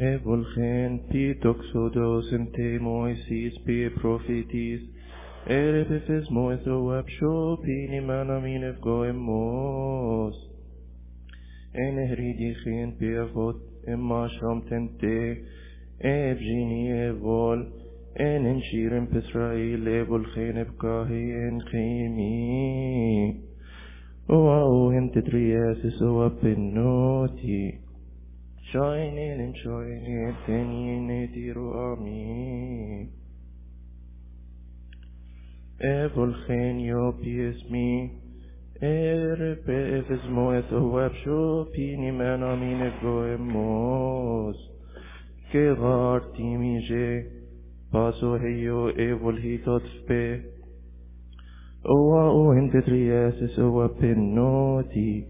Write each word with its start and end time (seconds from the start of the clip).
Evulgen 0.00 1.00
ti 1.10 1.34
doxodos 1.42 2.32
en 2.32 2.44
temoisis 2.54 3.58
pi 3.66 3.88
prophetis, 3.96 4.80
erepefes 5.50 6.30
moetho 6.30 6.76
apsho 6.98 7.58
piniman 7.64 8.30
amin 8.30 8.62
evgoemos. 8.62 10.36
En 11.74 11.98
ehridichen 11.98 12.94
pi 12.98 13.10
avot 13.24 13.58
emasham 13.88 14.62
tente, 14.68 15.42
evgini 15.98 16.84
evol, 17.08 17.66
en 18.14 18.46
enshirim 18.52 19.10
pisrael 19.10 19.82
evulgen 19.98 20.62
evkahi 20.62 21.24
en 21.42 21.60
chimi. 21.72 23.42
Oa 24.30 24.62
ohen 24.62 25.10
tetriasis 25.10 26.00
oa 26.02 26.30
penoti. 26.40 27.87
شاينين 28.72 29.54
شاينين 29.54 30.34
تانيين 30.46 31.10
يديروا 31.10 31.94
امين 31.94 33.08
Everything 35.80 36.80
you 36.80 37.12
please 37.22 37.60
me 37.72 38.10
Ερπεύεσμο 38.80 40.50
εθουάψου 40.54 41.68
πίνημένα 41.70 42.56
μην 42.56 42.80
εγωεμός 42.80 44.56
και 45.50 45.58
γάρτι 45.58 46.42
μιζε 46.42 47.26
παζοχείο 47.90 48.92
εβολχή 48.96 49.60
τότφπε 49.64 50.40
Ωα 51.82 52.28
ο 52.30 52.52
εντετριάσες 52.52 53.58
ωα 53.58 53.88
πενότη 53.88 55.26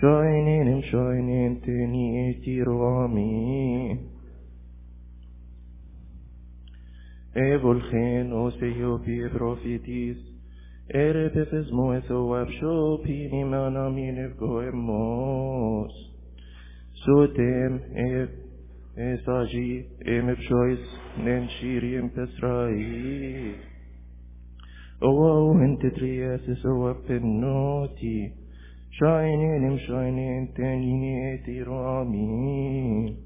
شاينين 0.00 0.76
مشاينين 0.76 1.60
تاني 1.60 2.34
تيروامي. 2.44 3.98
ايفولخين 7.36 8.32
اوسيو 8.32 8.98
بي 8.98 9.28
بروفيتيس 9.28 10.16
اربفزمو 10.94 11.92
اثواب 11.92 12.50
شو 12.50 12.96
بيني 13.02 13.44
مانا 13.44 13.88
مين 13.88 14.24
افقويموس 14.24 15.92
سوتيم 17.06 17.80
اف 17.96 18.28
اساجي 18.98 19.84
ام 20.08 20.34
بشويس 20.34 20.84
ننشيري 21.18 21.98
ام 21.98 22.10
بسراي 22.16 23.52
اوه 25.02 25.64
انت 25.64 25.86
درياس 25.86 26.50
سواب 26.62 26.96
بنوتي 27.08 28.39
shining, 28.98 30.54
teni 30.54 31.34
etiru 31.34 31.74
ami. 31.74 33.16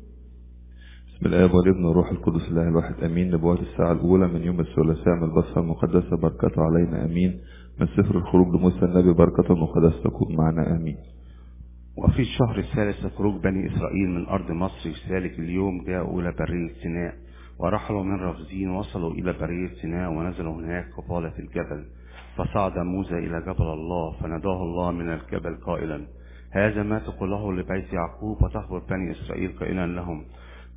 بسم 1.14 1.26
الآب 1.26 1.54
والابن 1.54 1.84
والروح 1.84 2.10
القدس 2.10 2.48
الله 2.48 2.68
الواحد. 2.68 3.04
أمين. 3.04 3.30
نبوات 3.30 3.58
الساعة 3.58 3.92
الأولى 3.92 4.28
من 4.28 4.42
يوم 4.44 4.60
الثلاثاء 4.60 5.14
من 5.14 5.22
البصرة 5.22 5.60
المقدسة. 5.60 6.16
بركته 6.16 6.62
علينا. 6.62 7.04
أمين. 7.04 7.40
من 7.80 7.86
سفر 7.86 8.18
الخروج 8.18 8.54
لموسى 8.54 8.84
النبي 8.84 9.12
بركته 9.12 9.52
المقدسة 9.52 10.02
تكون 10.04 10.36
معنا. 10.36 10.76
أمين. 10.76 10.96
وفي 11.96 12.22
الشهر 12.22 12.58
الثالث 12.58 13.04
لخروج 13.04 13.42
بني 13.42 13.66
إسرائيل 13.66 14.08
من 14.08 14.26
أرض 14.26 14.50
مصر 14.50 14.90
في 14.90 15.14
ذلك 15.14 15.38
اليوم 15.38 15.84
جاءوا 15.84 16.20
إلى 16.20 16.32
برية 16.38 16.72
سيناء 16.82 17.14
ورحلوا 17.58 18.02
من 18.02 18.20
رفزين 18.20 18.70
وصلوا 18.70 19.12
إلى 19.12 19.32
برية 19.32 19.68
سيناء 19.80 20.10
ونزلوا 20.10 20.54
هناك 20.54 20.84
قبالة 20.96 21.38
الجبل. 21.38 21.84
فصعد 22.36 22.78
موسى 22.78 23.18
إلى 23.18 23.40
جبل 23.40 23.64
الله 23.64 24.12
فناداه 24.20 24.62
الله 24.62 24.90
من 24.90 25.12
الجبل 25.12 25.56
قائلا 25.56 26.06
هذا 26.50 26.82
ما 26.82 26.98
تقوله 26.98 27.52
لبيت 27.52 27.92
يعقوب 27.92 28.42
وتخبر 28.42 28.78
بني 28.78 29.10
إسرائيل 29.10 29.58
قائلا 29.58 29.86
لهم. 29.86 30.24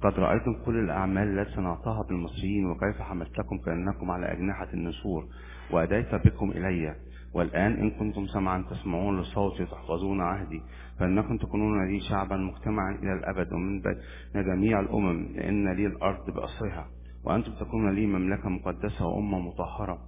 قد 0.01 0.19
رأيتم 0.19 0.53
كل 0.65 0.79
الأعمال 0.79 1.39
التي 1.39 1.55
صنعتها 1.55 2.03
بالمصريين 2.03 2.65
وكيف 2.65 3.01
حملتكم 3.01 3.57
كأنكم 3.57 4.11
على 4.11 4.31
أجنحة 4.31 4.67
النسور 4.73 5.25
وأديت 5.71 6.15
بكم 6.15 6.51
إلي. 6.51 6.95
والآن 7.33 7.73
إن 7.73 7.89
كنتم 7.89 8.25
سمعا 8.25 8.65
تسمعون 8.69 9.21
لصوتي 9.21 9.63
وتحفظون 9.63 10.21
عهدي 10.21 10.61
فإنكم 10.99 11.37
تكونون 11.37 11.87
لي 11.87 11.99
شعبا 12.09 12.37
مجتمعا 12.37 12.91
إلى 13.03 13.13
الأبد 13.13 13.53
ومن 13.53 13.81
بين 13.81 13.97
جميع 14.35 14.79
الأمم 14.79 15.25
لأن 15.35 15.69
لي 15.75 15.85
الأرض 15.85 16.25
بأسرها 16.31 16.87
وأنتم 17.23 17.51
تكونون 17.51 17.95
لي 17.95 18.05
مملكة 18.05 18.49
مقدسة 18.49 19.05
وأمة 19.05 19.39
مطهرة. 19.39 19.99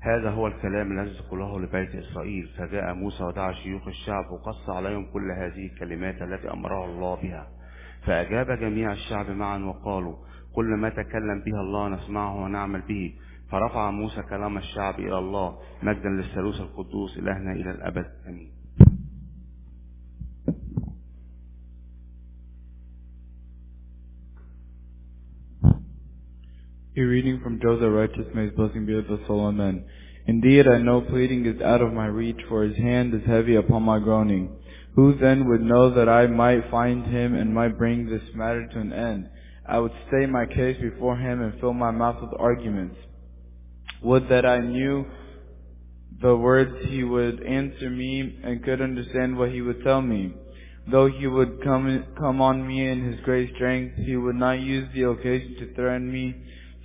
هذا 0.00 0.30
هو 0.30 0.46
الكلام 0.46 0.98
الذي 0.98 1.18
تقوله 1.18 1.60
لبيت 1.60 1.94
إسرائيل 1.94 2.48
فجاء 2.58 2.94
موسى 2.94 3.24
ودعا 3.24 3.52
شيوخ 3.52 3.88
الشعب 3.88 4.30
وقص 4.30 4.70
عليهم 4.70 5.06
كل 5.12 5.30
هذه 5.30 5.66
الكلمات 5.66 6.22
التي 6.22 6.52
أمره 6.52 6.84
الله 6.84 7.14
بها. 7.22 7.48
فأجاب 8.06 8.50
جميع 8.50 8.92
الشعب 8.92 9.30
معا 9.30 9.58
وقالوا 9.58 10.16
كل 10.54 10.66
ما 10.66 10.88
تكلم 10.88 11.42
به 11.46 11.60
الله 11.60 11.88
نسمعه 11.88 12.42
ونعمل 12.42 12.80
به. 12.80 13.14
فرفع 13.50 13.90
موسى 13.90 14.22
كلام 14.22 14.58
الشعب 14.58 14.94
إلى 15.00 15.18
الله 15.18 15.58
مجدا 15.82 16.08
للثالوث 16.08 16.60
القدوس 16.60 17.18
إلهنا 17.18 17.52
إلى 17.52 17.70
الأبد. 17.70 18.06
آمين. 18.28 18.57
A 26.98 27.00
reading 27.00 27.38
from 27.44 27.60
Joseph 27.60 27.92
Righteous, 27.92 28.26
may 28.34 28.46
his 28.46 28.54
blessing 28.54 28.84
be 28.84 28.92
with 28.92 29.08
us 29.08 29.20
all, 29.28 29.46
amen. 29.46 29.84
Indeed, 30.26 30.66
I 30.66 30.78
know 30.78 31.00
pleading 31.00 31.46
is 31.46 31.62
out 31.62 31.80
of 31.80 31.92
my 31.92 32.06
reach, 32.06 32.40
for 32.48 32.64
his 32.64 32.76
hand 32.76 33.14
is 33.14 33.20
heavy 33.24 33.54
upon 33.54 33.84
my 33.84 34.00
groaning. 34.00 34.56
Who 34.96 35.16
then 35.16 35.48
would 35.48 35.60
know 35.60 35.94
that 35.94 36.08
I 36.08 36.26
might 36.26 36.68
find 36.72 37.06
him 37.06 37.36
and 37.36 37.54
might 37.54 37.78
bring 37.78 38.06
this 38.06 38.34
matter 38.34 38.66
to 38.66 38.80
an 38.80 38.92
end? 38.92 39.30
I 39.64 39.78
would 39.78 39.92
stay 40.08 40.26
my 40.26 40.46
case 40.46 40.76
before 40.80 41.16
him 41.16 41.40
and 41.40 41.60
fill 41.60 41.72
my 41.72 41.92
mouth 41.92 42.20
with 42.20 42.32
arguments. 42.36 42.96
Would 44.02 44.28
that 44.30 44.44
I 44.44 44.58
knew 44.58 45.06
the 46.20 46.34
words 46.34 46.84
he 46.88 47.04
would 47.04 47.44
answer 47.44 47.90
me 47.90 48.40
and 48.42 48.64
could 48.64 48.80
understand 48.80 49.38
what 49.38 49.52
he 49.52 49.60
would 49.60 49.84
tell 49.84 50.02
me. 50.02 50.34
Though 50.90 51.06
he 51.08 51.28
would 51.28 51.62
come, 51.62 52.06
come 52.18 52.40
on 52.40 52.66
me 52.66 52.88
in 52.88 53.04
his 53.04 53.20
great 53.20 53.54
strength, 53.54 53.94
he 53.98 54.16
would 54.16 54.34
not 54.34 54.58
use 54.58 54.88
the 54.92 55.08
occasion 55.08 55.54
to 55.60 55.74
threaten 55.74 56.12
me. 56.12 56.34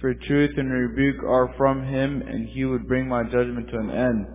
For 0.04 0.14
truth 0.14 0.52
and 0.58 0.70
rebuke 0.70 1.24
are 1.24 1.54
from 1.58 1.88
him, 1.88 2.22
and 2.28 2.50
he 2.50 2.66
would 2.66 2.90
bring 2.90 3.08
my 3.08 3.24
judgment 3.24 3.70
to 3.70 3.78
an 3.78 3.90
end. 3.90 4.28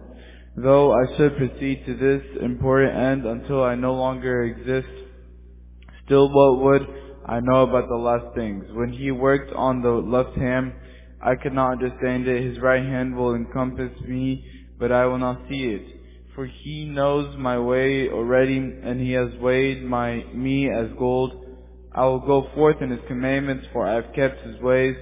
Though 0.56 0.92
I 0.94 1.14
should 1.14 1.36
proceed 1.36 1.84
to 1.84 1.94
this 1.94 2.22
important 2.40 2.96
end 2.96 3.26
until 3.26 3.62
I 3.62 3.74
no 3.74 3.92
longer 3.92 4.44
exist, 4.44 4.88
still 6.06 6.30
what 6.32 6.64
would 6.64 6.86
I 7.26 7.40
know 7.40 7.64
about 7.64 7.86
the 7.86 7.96
last 7.96 8.34
things? 8.34 8.64
When 8.72 8.94
he 8.94 9.10
worked 9.10 9.52
on 9.52 9.82
the 9.82 9.90
left 9.90 10.38
hand, 10.38 10.72
I 11.20 11.34
could 11.34 11.52
not 11.52 11.72
understand 11.72 12.26
it. 12.26 12.44
His 12.44 12.58
right 12.60 12.82
hand 12.82 13.14
will 13.14 13.34
encompass 13.34 13.92
me, 14.08 14.46
but 14.78 14.90
I 14.90 15.04
will 15.04 15.18
not 15.18 15.42
see 15.50 15.64
it. 15.64 15.82
For 16.34 16.46
he 16.46 16.86
knows 16.86 17.36
my 17.36 17.58
way 17.58 18.08
already, 18.08 18.56
and 18.56 18.98
he 19.02 19.12
has 19.12 19.34
weighed 19.38 19.84
my 19.84 20.24
me 20.32 20.70
as 20.70 20.86
gold. 20.98 21.44
I 21.94 22.06
will 22.06 22.20
go 22.20 22.48
forth 22.54 22.80
in 22.80 22.88
his 22.88 23.00
commandments, 23.06 23.66
for 23.70 23.86
I 23.86 23.96
have 23.96 24.14
kept 24.14 24.46
his 24.46 24.58
ways, 24.62 24.96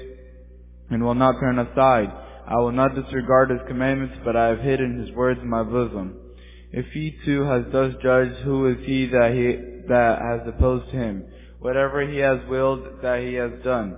and 0.91 1.03
will 1.03 1.15
not 1.15 1.41
turn 1.41 1.59
aside. 1.59 2.13
I 2.47 2.57
will 2.57 2.73
not 2.73 2.95
disregard 2.95 3.51
his 3.51 3.61
commandments, 3.67 4.17
but 4.25 4.37
I 4.37 4.49
have 4.49 4.61
hidden 4.61 5.05
his 5.05 5.15
words 5.17 5.41
in 5.43 5.49
my 5.49 5.63
bosom. 5.63 6.15
If 6.73 6.87
he 6.93 7.17
too 7.25 7.43
has 7.45 7.65
thus 7.73 7.95
judged, 8.03 8.37
who 8.45 8.69
is 8.69 8.87
he 8.87 9.07
that 9.07 9.33
he 9.33 9.89
that 9.89 10.19
has 10.21 10.47
opposed 10.47 10.91
him? 10.91 11.25
Whatever 11.59 12.07
he 12.09 12.19
has 12.19 12.39
willed, 12.49 13.03
that 13.03 13.23
he 13.23 13.35
has 13.35 13.53
done. 13.65 13.97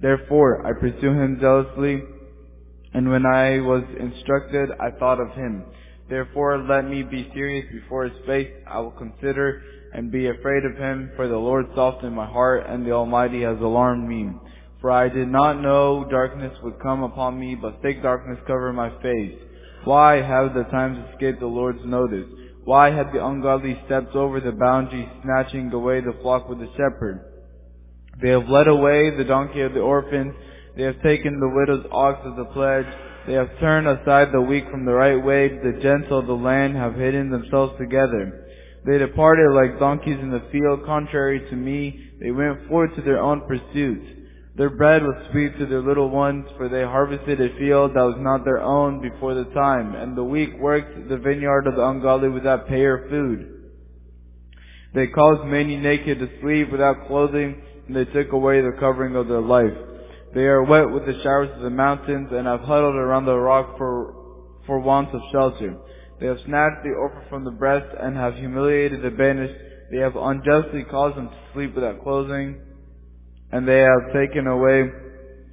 Therefore 0.00 0.66
I 0.66 0.72
pursue 0.78 1.12
him 1.12 1.38
zealously, 1.40 2.02
and 2.92 3.10
when 3.10 3.24
I 3.24 3.60
was 3.60 3.84
instructed, 3.98 4.70
I 4.80 4.90
thought 4.98 5.20
of 5.20 5.32
him. 5.32 5.64
Therefore 6.08 6.58
let 6.68 6.84
me 6.84 7.02
be 7.02 7.30
serious 7.32 7.66
before 7.72 8.04
his 8.04 8.26
face. 8.26 8.50
I 8.66 8.80
will 8.80 8.90
consider 8.90 9.62
and 9.92 10.10
be 10.10 10.28
afraid 10.28 10.64
of 10.64 10.76
him, 10.76 11.12
for 11.16 11.28
the 11.28 11.36
Lord 11.36 11.66
softened 11.74 12.14
my 12.14 12.26
heart, 12.26 12.66
and 12.68 12.84
the 12.84 12.92
Almighty 12.92 13.42
has 13.42 13.58
alarmed 13.60 14.08
me. 14.08 14.30
For 14.80 14.90
I 14.90 15.08
did 15.08 15.28
not 15.28 15.60
know 15.60 16.06
darkness 16.10 16.56
would 16.62 16.80
come 16.80 17.02
upon 17.02 17.38
me, 17.38 17.54
but 17.54 17.82
thick 17.82 18.02
darkness 18.02 18.38
covered 18.46 18.72
my 18.72 18.90
face. 19.02 19.38
Why 19.84 20.22
have 20.22 20.54
the 20.54 20.64
times 20.64 20.98
escaped 21.12 21.40
the 21.40 21.46
Lord's 21.46 21.84
notice? 21.84 22.26
Why 22.64 22.90
have 22.90 23.12
the 23.12 23.24
ungodly 23.24 23.78
stepped 23.86 24.14
over 24.14 24.40
the 24.40 24.52
boundary, 24.52 25.10
snatching 25.22 25.72
away 25.72 26.00
the 26.00 26.16
flock 26.22 26.48
with 26.48 26.58
the 26.58 26.70
shepherd? 26.72 27.24
They 28.22 28.30
have 28.30 28.48
led 28.48 28.68
away 28.68 29.10
the 29.16 29.24
donkey 29.24 29.62
of 29.62 29.72
the 29.72 29.80
orphans. 29.80 30.34
They 30.76 30.84
have 30.84 31.02
taken 31.02 31.40
the 31.40 31.48
widow's 31.48 31.86
ox 31.90 32.20
as 32.24 32.38
a 32.38 32.52
pledge. 32.52 32.86
They 33.26 33.32
have 33.34 33.58
turned 33.60 33.86
aside 33.86 34.28
the 34.32 34.40
weak 34.40 34.64
from 34.70 34.84
the 34.84 34.92
right 34.92 35.22
way. 35.22 35.48
The 35.48 35.80
gentle 35.82 36.18
of 36.18 36.26
the 36.26 36.32
land 36.34 36.76
have 36.76 36.94
hidden 36.94 37.30
themselves 37.30 37.74
together. 37.78 38.46
They 38.86 38.98
departed 38.98 39.52
like 39.52 39.78
donkeys 39.78 40.18
in 40.20 40.30
the 40.30 40.42
field, 40.52 40.84
contrary 40.86 41.48
to 41.50 41.56
me. 41.56 42.12
They 42.20 42.30
went 42.30 42.68
forth 42.68 42.94
to 42.96 43.02
their 43.02 43.20
own 43.20 43.42
pursuits. 43.46 44.19
Their 44.60 44.68
bread 44.68 45.02
was 45.02 45.16
sweet 45.32 45.58
to 45.58 45.64
their 45.64 45.80
little 45.80 46.10
ones, 46.10 46.44
for 46.58 46.68
they 46.68 46.82
harvested 46.82 47.40
a 47.40 47.56
field 47.56 47.92
that 47.94 48.04
was 48.04 48.18
not 48.18 48.44
their 48.44 48.60
own 48.60 49.00
before 49.00 49.32
the 49.32 49.48
time, 49.54 49.94
and 49.94 50.14
the 50.14 50.22
weak 50.22 50.50
worked 50.60 51.08
the 51.08 51.16
vineyard 51.16 51.66
of 51.66 51.76
the 51.76 51.88
ungodly 51.88 52.28
without 52.28 52.68
pay 52.68 52.82
or 52.82 53.08
food. 53.08 53.72
They 54.92 55.06
caused 55.06 55.46
many 55.46 55.78
naked 55.78 56.18
to 56.18 56.28
sleep 56.42 56.70
without 56.70 57.06
clothing, 57.06 57.56
and 57.86 57.96
they 57.96 58.04
took 58.04 58.32
away 58.32 58.60
the 58.60 58.76
covering 58.78 59.16
of 59.16 59.28
their 59.28 59.40
life. 59.40 59.72
They 60.34 60.44
are 60.44 60.62
wet 60.62 60.90
with 60.90 61.06
the 61.06 61.18
showers 61.22 61.48
of 61.56 61.62
the 61.62 61.70
mountains, 61.70 62.28
and 62.30 62.46
have 62.46 62.60
huddled 62.60 62.96
around 62.96 63.24
the 63.24 63.38
rock 63.38 63.78
for, 63.78 64.12
for 64.66 64.78
want 64.78 65.14
of 65.14 65.22
shelter. 65.32 65.74
They 66.20 66.26
have 66.26 66.40
snatched 66.44 66.84
the 66.84 66.90
orphan 67.00 67.22
from 67.30 67.44
the 67.44 67.50
breast, 67.50 67.96
and 67.98 68.14
have 68.14 68.34
humiliated 68.34 69.00
the 69.00 69.10
banished. 69.10 69.58
They 69.90 70.00
have 70.00 70.16
unjustly 70.16 70.84
caused 70.84 71.16
them 71.16 71.30
to 71.30 71.38
sleep 71.54 71.74
without 71.74 72.02
clothing, 72.02 72.60
and 73.52 73.66
they 73.66 73.78
have 73.78 74.12
taken 74.12 74.46
away 74.46 74.90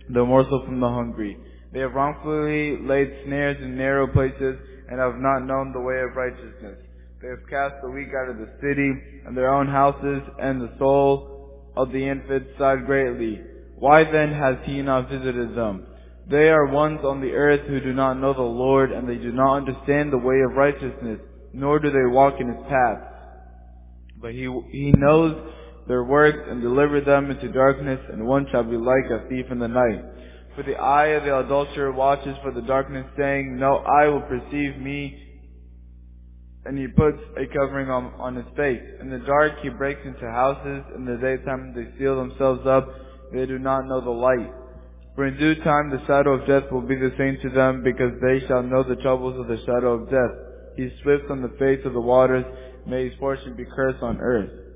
the 0.10 0.24
morsel 0.24 0.64
from 0.66 0.80
the 0.80 0.90
hungry. 0.90 1.38
They 1.74 1.80
have 1.80 1.94
wrongfully 1.94 2.78
laid 2.82 3.12
snares 3.26 3.58
in 3.62 3.78
narrow 3.78 4.08
places, 4.08 4.58
and 4.90 5.00
have 5.00 5.16
not 5.18 5.46
known 5.46 5.74
the 5.74 5.82
way 5.82 6.00
of 6.00 6.16
righteousness. 6.16 6.80
They 7.22 7.28
have 7.28 7.50
cast 7.50 7.76
the 7.82 7.90
weak 7.90 8.10
out 8.16 8.30
of 8.30 8.38
the 8.38 8.50
city, 8.62 8.92
and 9.26 9.36
their 9.36 9.54
own 9.54 9.68
houses, 9.68 10.22
and 10.40 10.62
the 10.62 10.74
soul 10.78 11.72
of 11.76 11.92
the 11.92 12.08
infant 12.08 12.48
sighed 12.58 12.86
greatly. 12.86 13.42
Why 13.76 14.04
then 14.04 14.32
has 14.32 14.56
he 14.66 14.82
not 14.82 15.10
visited 15.10 15.56
them? 15.56 15.88
They 16.30 16.50
are 16.50 16.68
ones 16.68 17.00
on 17.04 17.22
the 17.22 17.32
earth 17.32 17.68
who 17.68 17.80
do 17.80 17.94
not 17.94 18.20
know 18.20 18.34
the 18.34 18.42
Lord, 18.42 18.92
and 18.92 19.08
they 19.08 19.16
do 19.16 19.32
not 19.32 19.58
understand 19.58 20.12
the 20.12 20.18
way 20.18 20.42
of 20.42 20.56
righteousness, 20.56 21.20
nor 21.54 21.80
do 21.80 21.90
they 21.90 22.06
walk 22.06 22.36
in 22.40 22.48
his 22.48 22.64
paths. 22.70 23.06
But 24.22 24.32
he, 24.32 24.48
he 24.72 24.94
knows 24.98 25.36
their 25.88 26.04
works 26.04 26.40
and 26.50 26.62
deliver 26.62 27.02
them 27.02 27.32
into 27.32 27.52
darkness, 27.52 28.00
and 28.12 28.26
one 28.26 28.46
shall 28.52 28.64
be 28.64 28.78
like 28.78 29.06
a 29.10 29.28
thief 29.30 29.46
in 29.52 29.60
the 29.60 29.68
night. 29.68 30.04
For 30.56 30.64
the 30.64 30.76
eye 30.76 31.10
of 31.10 31.24
the 31.24 31.40
adulterer 31.40 31.92
watches 31.92 32.36
for 32.42 32.52
the 32.52 32.64
darkness, 32.64 33.06
saying, 33.18 33.58
No 33.58 33.78
eye 33.78 34.08
will 34.08 34.22
perceive 34.22 34.78
me. 34.78 35.24
And 36.66 36.78
he 36.78 36.88
puts 36.88 37.20
a 37.38 37.46
covering 37.54 37.90
on, 37.90 38.12
on 38.20 38.36
his 38.36 38.46
face. 38.58 38.82
In 39.00 39.10
the 39.10 39.20
dark 39.20 39.54
he 39.62 39.70
breaks 39.70 40.02
into 40.04 40.26
houses. 40.26 40.84
In 40.96 41.06
the 41.06 41.16
daytime 41.22 41.74
they 41.76 41.98
seal 41.98 42.18
themselves 42.18 42.68
up. 42.68 42.90
They 43.32 43.46
do 43.46 43.60
not 43.60 43.86
know 43.86 44.02
the 44.02 44.10
light. 44.10 44.52
For 45.16 45.28
in 45.28 45.38
due 45.38 45.56
time 45.64 45.92
the 45.92 46.04
shadow 46.06 46.34
of 46.34 46.48
death 46.48 46.72
will 46.72 46.82
be 46.82 46.96
the 46.96 47.14
same 47.18 47.38
to 47.44 47.50
them, 47.56 47.84
because 47.84 48.20
they 48.20 48.46
shall 48.48 48.64
know 48.64 48.84
the 48.84 49.02
troubles 49.02 49.40
of 49.40 49.48
the 49.48 49.64
shadow 49.64 49.94
of 49.94 50.10
death. 50.10 50.36
He 50.76 50.90
swift 51.02 51.30
on 51.30 51.42
the 51.42 51.56
face 51.60 51.86
of 51.86 51.94
the 51.94 52.02
waters. 52.02 52.46
May 52.86 53.10
his 53.10 53.18
portion 53.20 53.56
be 53.56 53.66
cursed 53.66 54.02
on 54.02 54.18
earth. 54.18 54.67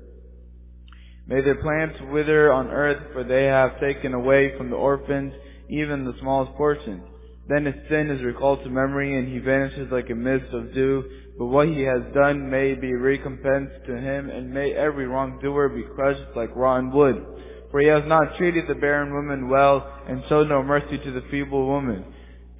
May 1.26 1.40
their 1.40 1.56
plants 1.56 1.98
wither 2.10 2.52
on 2.52 2.68
earth, 2.68 3.12
for 3.12 3.24
they 3.24 3.44
have 3.44 3.80
taken 3.80 4.14
away 4.14 4.56
from 4.56 4.70
the 4.70 4.76
orphans 4.76 5.32
even 5.68 6.04
the 6.04 6.14
smallest 6.20 6.54
portion. 6.56 7.02
Then 7.48 7.64
his 7.64 7.74
sin 7.88 8.10
is 8.10 8.22
recalled 8.22 8.62
to 8.62 8.70
memory, 8.70 9.18
and 9.18 9.28
he 9.28 9.38
vanishes 9.38 9.90
like 9.90 10.10
a 10.10 10.14
mist 10.14 10.52
of 10.52 10.74
dew. 10.74 11.04
But 11.38 11.46
what 11.46 11.68
he 11.68 11.82
has 11.82 12.02
done 12.14 12.50
may 12.50 12.74
be 12.74 12.94
recompensed 12.94 13.86
to 13.86 13.96
him, 13.96 14.30
and 14.30 14.52
may 14.52 14.72
every 14.72 15.06
wrongdoer 15.06 15.70
be 15.70 15.82
crushed 15.94 16.36
like 16.36 16.54
rotten 16.54 16.92
wood. 16.92 17.24
For 17.70 17.80
he 17.80 17.86
has 17.86 18.04
not 18.06 18.36
treated 18.36 18.68
the 18.68 18.74
barren 18.74 19.14
woman 19.14 19.48
well, 19.48 19.86
and 20.06 20.22
showed 20.28 20.48
no 20.48 20.62
mercy 20.62 20.98
to 20.98 21.10
the 21.10 21.24
feeble 21.30 21.66
woman. 21.66 22.04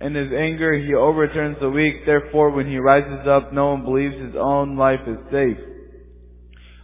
In 0.00 0.14
his 0.14 0.32
anger 0.32 0.72
he 0.72 0.94
overturns 0.94 1.58
the 1.60 1.70
weak, 1.70 2.06
therefore 2.06 2.50
when 2.50 2.68
he 2.68 2.78
rises 2.78 3.26
up, 3.28 3.52
no 3.52 3.72
one 3.72 3.84
believes 3.84 4.16
his 4.16 4.34
own 4.34 4.76
life 4.76 5.00
is 5.06 5.18
safe. 5.30 5.58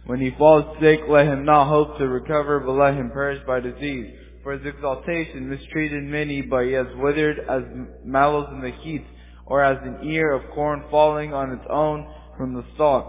When 0.09 0.19
he 0.19 0.31
falls 0.39 0.65
sick, 0.81 1.01
let 1.07 1.27
him 1.27 1.45
not 1.45 1.67
hope 1.67 1.99
to 1.99 2.07
recover, 2.07 2.59
but 2.61 2.71
let 2.71 2.95
him 2.95 3.11
perish 3.11 3.45
by 3.45 3.59
disease. 3.59 4.11
For 4.41 4.57
his 4.57 4.65
exaltation 4.65 5.47
mistreated 5.47 6.03
many, 6.03 6.41
but 6.41 6.65
he 6.65 6.71
has 6.71 6.87
withered 6.95 7.37
as 7.47 7.61
mallows 8.03 8.47
in 8.51 8.59
the 8.59 8.71
heat, 8.81 9.05
or 9.45 9.63
as 9.63 9.77
an 9.83 10.09
ear 10.09 10.31
of 10.33 10.49
corn 10.55 10.83
falling 10.89 11.31
on 11.31 11.51
its 11.51 11.65
own 11.69 12.11
from 12.35 12.55
the 12.55 12.65
stalk. 12.73 13.05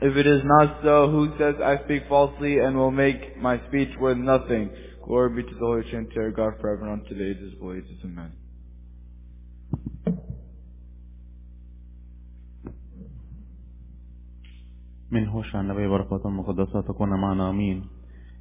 If 0.00 0.16
it 0.16 0.26
is 0.26 0.40
not 0.44 0.80
so, 0.82 1.08
who 1.08 1.34
says 1.38 1.54
I 1.62 1.76
speak 1.84 2.02
falsely 2.08 2.58
and 2.58 2.76
will 2.76 2.90
make 2.90 3.40
my 3.40 3.60
speech 3.68 3.90
worth 4.00 4.18
nothing? 4.18 4.70
Glory 5.04 5.40
be 5.40 5.48
to 5.48 5.54
the 5.54 5.60
Holy 5.64 5.88
Trinity, 5.88 6.34
God, 6.34 6.54
forever 6.60 6.82
and 6.82 7.00
unto 7.00 7.14
the 7.16 7.30
ages 7.30 7.52
of 7.62 7.76
ages. 7.76 7.96
Amen. 8.04 8.32
من 15.12 15.28
هوشع 15.28 15.60
النبي 15.60 15.88
بركاته 15.88 16.28
المقدسة 16.28 16.80
تكون 16.80 17.20
معنا 17.20 17.50
أمين 17.50 17.84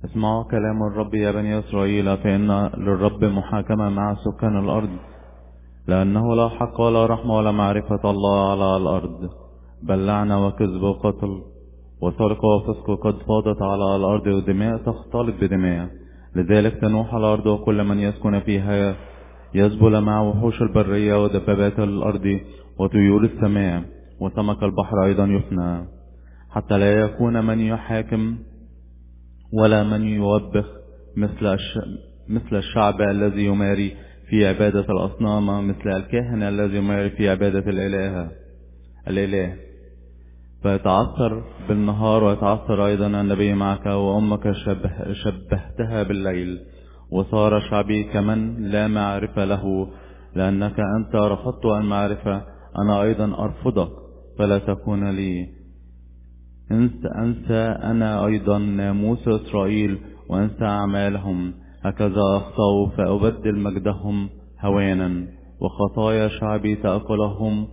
اسمعوا 0.05 0.43
كلام 0.43 0.83
الرب 0.83 1.13
يا 1.13 1.31
بني 1.31 1.59
إسرائيل 1.59 2.17
فإن 2.17 2.51
للرب 2.77 3.23
محاكمة 3.23 3.89
مع 3.89 4.15
سكان 4.15 4.59
الأرض 4.59 4.89
لأنه 5.87 6.35
لا 6.35 6.49
حق 6.49 6.81
ولا 6.81 7.05
رحمة 7.05 7.37
ولا 7.37 7.51
معرفة 7.51 8.09
الله 8.09 8.51
على 8.51 8.77
الأرض. 8.77 9.29
بل 9.83 10.05
لعنة 10.05 10.47
وكذب 10.47 10.81
وقتل 10.81 11.41
وسرقة 12.01 12.47
وفسق 12.47 12.99
قد 13.03 13.15
فاضت 13.27 13.61
على 13.61 13.95
الأرض 13.95 14.27
ودماء 14.27 14.77
تختلط 14.77 15.35
بدماء. 15.41 15.89
لذلك 16.35 16.73
تنوح 16.81 17.13
الأرض 17.13 17.45
وكل 17.45 17.83
من 17.83 17.99
يسكن 17.99 18.39
فيها 18.39 18.95
يزبل 19.53 20.01
مع 20.01 20.21
وحوش 20.21 20.61
البرية 20.61 21.23
ودبابات 21.23 21.79
الأرض 21.79 22.39
وطيور 22.79 23.23
السماء 23.23 23.83
وسمك 24.19 24.63
البحر 24.63 25.03
أيضا 25.05 25.25
يفنى. 25.25 25.98
حتى 26.49 26.77
لا 26.77 26.93
يكون 26.93 27.45
من 27.45 27.59
يحاكم 27.59 28.37
ولا 29.53 29.83
من 29.83 30.07
يوبخ 30.07 30.65
مثل. 31.17 31.57
مثل 32.29 32.55
الشعب 32.55 33.01
الذي 33.01 33.45
يماري 33.45 33.95
في 34.29 34.47
عبادة 34.47 34.85
الأصنام 34.89 35.67
مثل 35.67 35.89
الكاهن 35.89 36.43
الذي 36.43 36.77
يماري 36.77 37.09
في 37.09 37.29
عبادة 37.29 37.69
الإله 37.69 38.31
الإله 39.07 39.55
فيتعثر 40.63 41.43
بالنهار 41.67 42.23
ويتعثر 42.23 42.85
أيضا 42.85 43.07
النبي 43.07 43.53
معك 43.53 43.85
وأمك 43.85 44.51
شبه 44.51 45.13
شبهتها 45.13 46.03
بالليل 46.03 46.59
وصار 47.11 47.59
شعبي 47.59 48.03
كمن 48.03 48.69
لا 48.71 48.87
معرفة 48.87 49.45
له 49.45 49.87
لأنك 50.35 50.75
أنت 50.97 51.15
رفضت 51.15 51.65
المعرفة 51.65 52.41
أنا 52.77 53.01
أيضا 53.01 53.43
أرفضك 53.43 53.91
فلا 54.39 54.57
تكون 54.57 55.09
لي 55.09 55.58
انسى 56.71 57.07
أنسى 57.07 57.61
أنا 57.91 58.25
أيضا 58.25 58.57
ناموس 58.57 59.27
إسرائيل 59.27 59.99
وأنسى 60.29 60.65
أعمالهم. 60.65 61.53
هكذا 61.81 62.21
أخطأوا 62.37 62.87
فأبدل 62.97 63.59
مجدهم 63.59 64.29
هوانا 64.59 65.27
وخطايا 65.61 66.27
شعبي 66.27 66.75
تأكلهم 66.75 67.67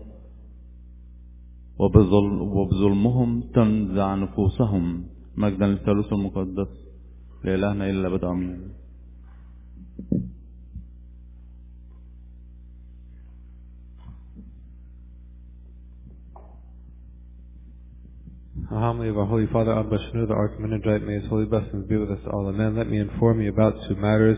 وبظلم 1.78 2.42
وبظلمهم 2.42 3.40
تنزع 3.54 4.14
نفوسهم. 4.14 5.04
مجدا 5.36 5.66
للثالوث 5.66 6.12
المقدس 6.12 6.68
لإلهنا 7.44 7.90
إلا 7.90 8.30
أمين 8.30 8.85
A 18.68 18.74
homily 18.74 19.08
of 19.08 19.16
our 19.16 19.26
Holy 19.26 19.46
Father 19.52 19.78
Abba 19.78 19.96
Shenouda, 19.96 20.26
the 20.26 20.34
Archimandrite, 20.34 21.06
may 21.06 21.20
his 21.20 21.28
holy 21.28 21.44
blessings 21.44 21.86
be 21.86 21.96
with 21.96 22.10
us 22.10 22.18
all. 22.32 22.48
Amen. 22.48 22.74
Let 22.76 22.90
me 22.90 22.98
inform 22.98 23.40
you 23.40 23.50
about 23.50 23.76
two 23.86 23.94
matters. 23.94 24.36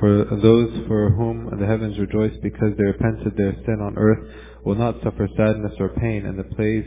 For 0.00 0.24
those 0.42 0.86
for 0.88 1.10
whom 1.10 1.48
the 1.60 1.64
heavens 1.64 1.96
rejoice 1.96 2.36
because 2.42 2.76
they 2.76 2.82
repented 2.82 3.36
their 3.36 3.54
sin 3.64 3.78
on 3.80 3.96
earth 3.96 4.18
will 4.64 4.74
not 4.74 4.96
suffer 5.04 5.28
sadness 5.36 5.74
or 5.78 5.90
pain 5.90 6.26
in 6.26 6.36
the 6.36 6.42
place 6.42 6.86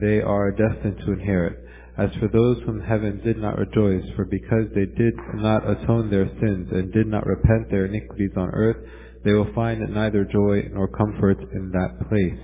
they 0.00 0.20
are 0.20 0.52
destined 0.52 0.98
to 1.04 1.12
inherit. 1.12 1.58
As 1.98 2.10
for 2.20 2.28
those 2.28 2.62
whom 2.64 2.80
heaven 2.80 3.20
did 3.24 3.38
not 3.38 3.58
rejoice, 3.58 4.04
for 4.14 4.26
because 4.26 4.66
they 4.76 4.86
did 4.86 5.14
not 5.34 5.68
atone 5.68 6.08
their 6.08 6.28
sins 6.38 6.68
and 6.70 6.92
did 6.92 7.08
not 7.08 7.26
repent 7.26 7.68
their 7.68 7.86
iniquities 7.86 8.36
on 8.36 8.50
earth, 8.50 8.76
they 9.24 9.32
will 9.32 9.52
find 9.54 9.80
neither 9.92 10.24
joy 10.24 10.68
nor 10.72 10.86
comfort 10.86 11.40
in 11.52 11.72
that 11.72 12.08
place. 12.08 12.38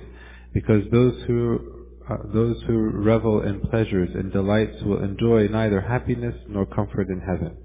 Because 0.53 0.83
those 0.91 1.15
who 1.29 1.70
uh, 2.11 2.17
those 2.33 2.61
who 2.67 2.91
revel 2.93 3.43
in 3.43 3.61
pleasures 3.61 4.11
and 4.15 4.33
delights 4.33 4.83
will 4.83 5.03
enjoy 5.03 5.47
neither 5.47 5.81
happiness 5.81 6.35
nor 6.49 6.67
comfort 6.67 7.09
in 7.09 7.21
heaven. 7.21 7.57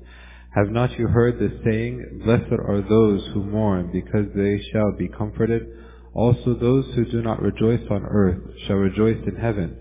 Have 0.55 0.69
not 0.69 0.97
you 0.97 1.07
heard 1.07 1.39
the 1.39 1.59
saying, 1.65 2.21
Blessed 2.23 2.53
are 2.53 2.81
those 2.81 3.25
who 3.33 3.43
mourn, 3.43 3.89
because 3.91 4.27
they 4.35 4.61
shall 4.71 4.91
be 4.97 5.07
comforted? 5.07 5.67
Also 6.13 6.53
those 6.53 6.85
who 6.95 7.05
do 7.05 7.21
not 7.21 7.41
rejoice 7.41 7.81
on 7.89 8.05
earth 8.05 8.41
shall 8.65 8.77
rejoice 8.77 9.21
in 9.27 9.35
heaven. 9.35 9.77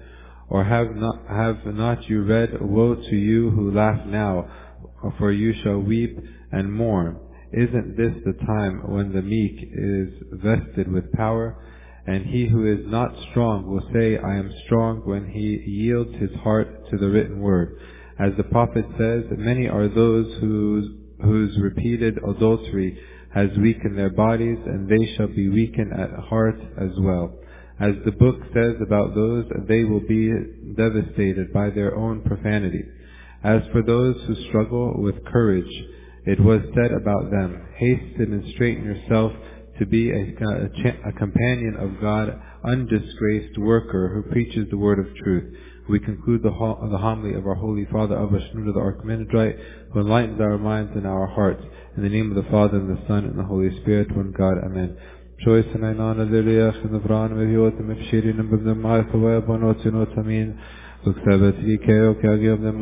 Or 0.49 0.65
have 0.65 0.97
not, 0.97 1.27
have 1.29 1.65
not 1.67 2.09
you 2.09 2.25
read, 2.25 2.61
Woe 2.61 2.97
to 2.97 3.17
you 3.17 3.51
who 3.51 3.71
laugh 3.71 4.05
now, 4.07 4.49
for 5.19 5.31
you 5.31 5.55
shall 5.63 5.79
weep 5.79 6.19
and 6.51 6.73
mourn. 6.73 7.19
Isn't 7.53 7.97
this 7.97 8.15
the 8.25 8.45
time 8.45 8.91
when 8.91 9.13
the 9.13 9.23
meek 9.23 9.69
is 9.73 10.09
vested 10.33 10.91
with 10.91 11.13
power? 11.13 11.57
And 12.07 12.27
he 12.27 12.47
who 12.47 12.67
is 12.67 12.87
not 12.87 13.15
strong 13.31 13.67
will 13.67 13.89
say, 13.93 14.19
I 14.19 14.37
am 14.37 14.53
strong 14.67 15.03
when 15.05 15.31
he 15.31 15.63
yields 15.71 16.15
his 16.17 16.35
heart 16.43 16.91
to 16.91 16.99
the 16.99 17.09
written 17.09 17.41
word. 17.41 17.79
As 18.19 18.33
the 18.37 18.45
prophet 18.45 18.85
says, 18.99 19.25
many 19.31 19.69
are 19.69 19.89
those 19.89 20.39
whose, 20.41 20.89
whose 21.23 21.59
repeated 21.59 22.19
adultery 22.19 22.99
has 23.35 23.51
weakened 23.59 23.99
their 23.99 24.11
bodies, 24.11 24.59
and 24.67 24.89
they 24.89 25.15
shall 25.17 25.27
be 25.29 25.49
weakened 25.49 25.93
at 25.93 26.11
heart 26.29 26.61
as 26.79 26.91
well. 26.99 27.35
As 27.81 27.95
the 28.05 28.13
book 28.13 28.37
says 28.55 28.77
about 28.81 29.15
those, 29.15 29.47
they 29.67 29.83
will 29.83 30.07
be 30.07 30.31
devastated 30.77 31.53
by 31.53 31.71
their 31.71 31.97
own 31.97 32.21
profanity. 32.23 32.85
As 33.43 33.63
for 33.73 33.83
those 33.83 34.17
who 34.27 34.37
struggle 34.49 34.95
with 35.03 35.25
courage, 35.25 35.73
it 36.27 36.39
was 36.39 36.61
said 36.75 36.93
about 36.93 37.31
them, 37.31 37.67
Hasten 37.77 38.33
and 38.33 38.55
straighten 38.55 38.85
yourself 38.85 39.33
to 39.79 39.87
be 39.87 40.11
a, 40.11 40.35
uh, 40.41 40.67
a, 40.67 40.69
cha- 40.83 41.09
a 41.09 41.13
companion 41.13 41.77
of 41.79 42.01
God, 42.01 42.41
undisgraced 42.65 43.59
worker 43.59 44.11
who 44.15 44.23
preaches 44.31 44.69
the 44.71 44.79
word 44.79 44.99
of 44.99 45.15
truth. 45.17 45.55
We 45.89 46.01
conclude 46.01 46.43
the, 46.43 46.51
ho- 46.51 46.89
the 46.91 46.99
homily 46.99 47.35
of 47.35 47.47
our 47.47 47.55
Holy 47.55 47.87
Father 47.93 48.17
Abba 48.17 48.39
the 48.39 48.73
Archimandrite, 48.73 49.59
who 49.93 50.01
enlightens 50.01 50.41
our 50.41 50.57
minds 50.57 50.93
and 50.95 51.07
our 51.07 51.27
hearts. 51.27 51.63
In 51.97 52.03
the 52.03 52.09
name 52.09 52.31
of 52.31 52.43
the 52.43 52.51
Father 52.51 52.79
and 52.79 52.97
the 52.97 53.07
Son 53.07 53.25
and 53.25 53.39
the 53.39 53.45
Holy 53.45 53.71
Spirit, 53.83 54.17
one 54.17 54.33
God. 54.33 54.55
Amen. 54.65 54.97
The 55.39 55.53
and 55.53 55.65
Kagib 62.23 62.63
the 62.63 62.73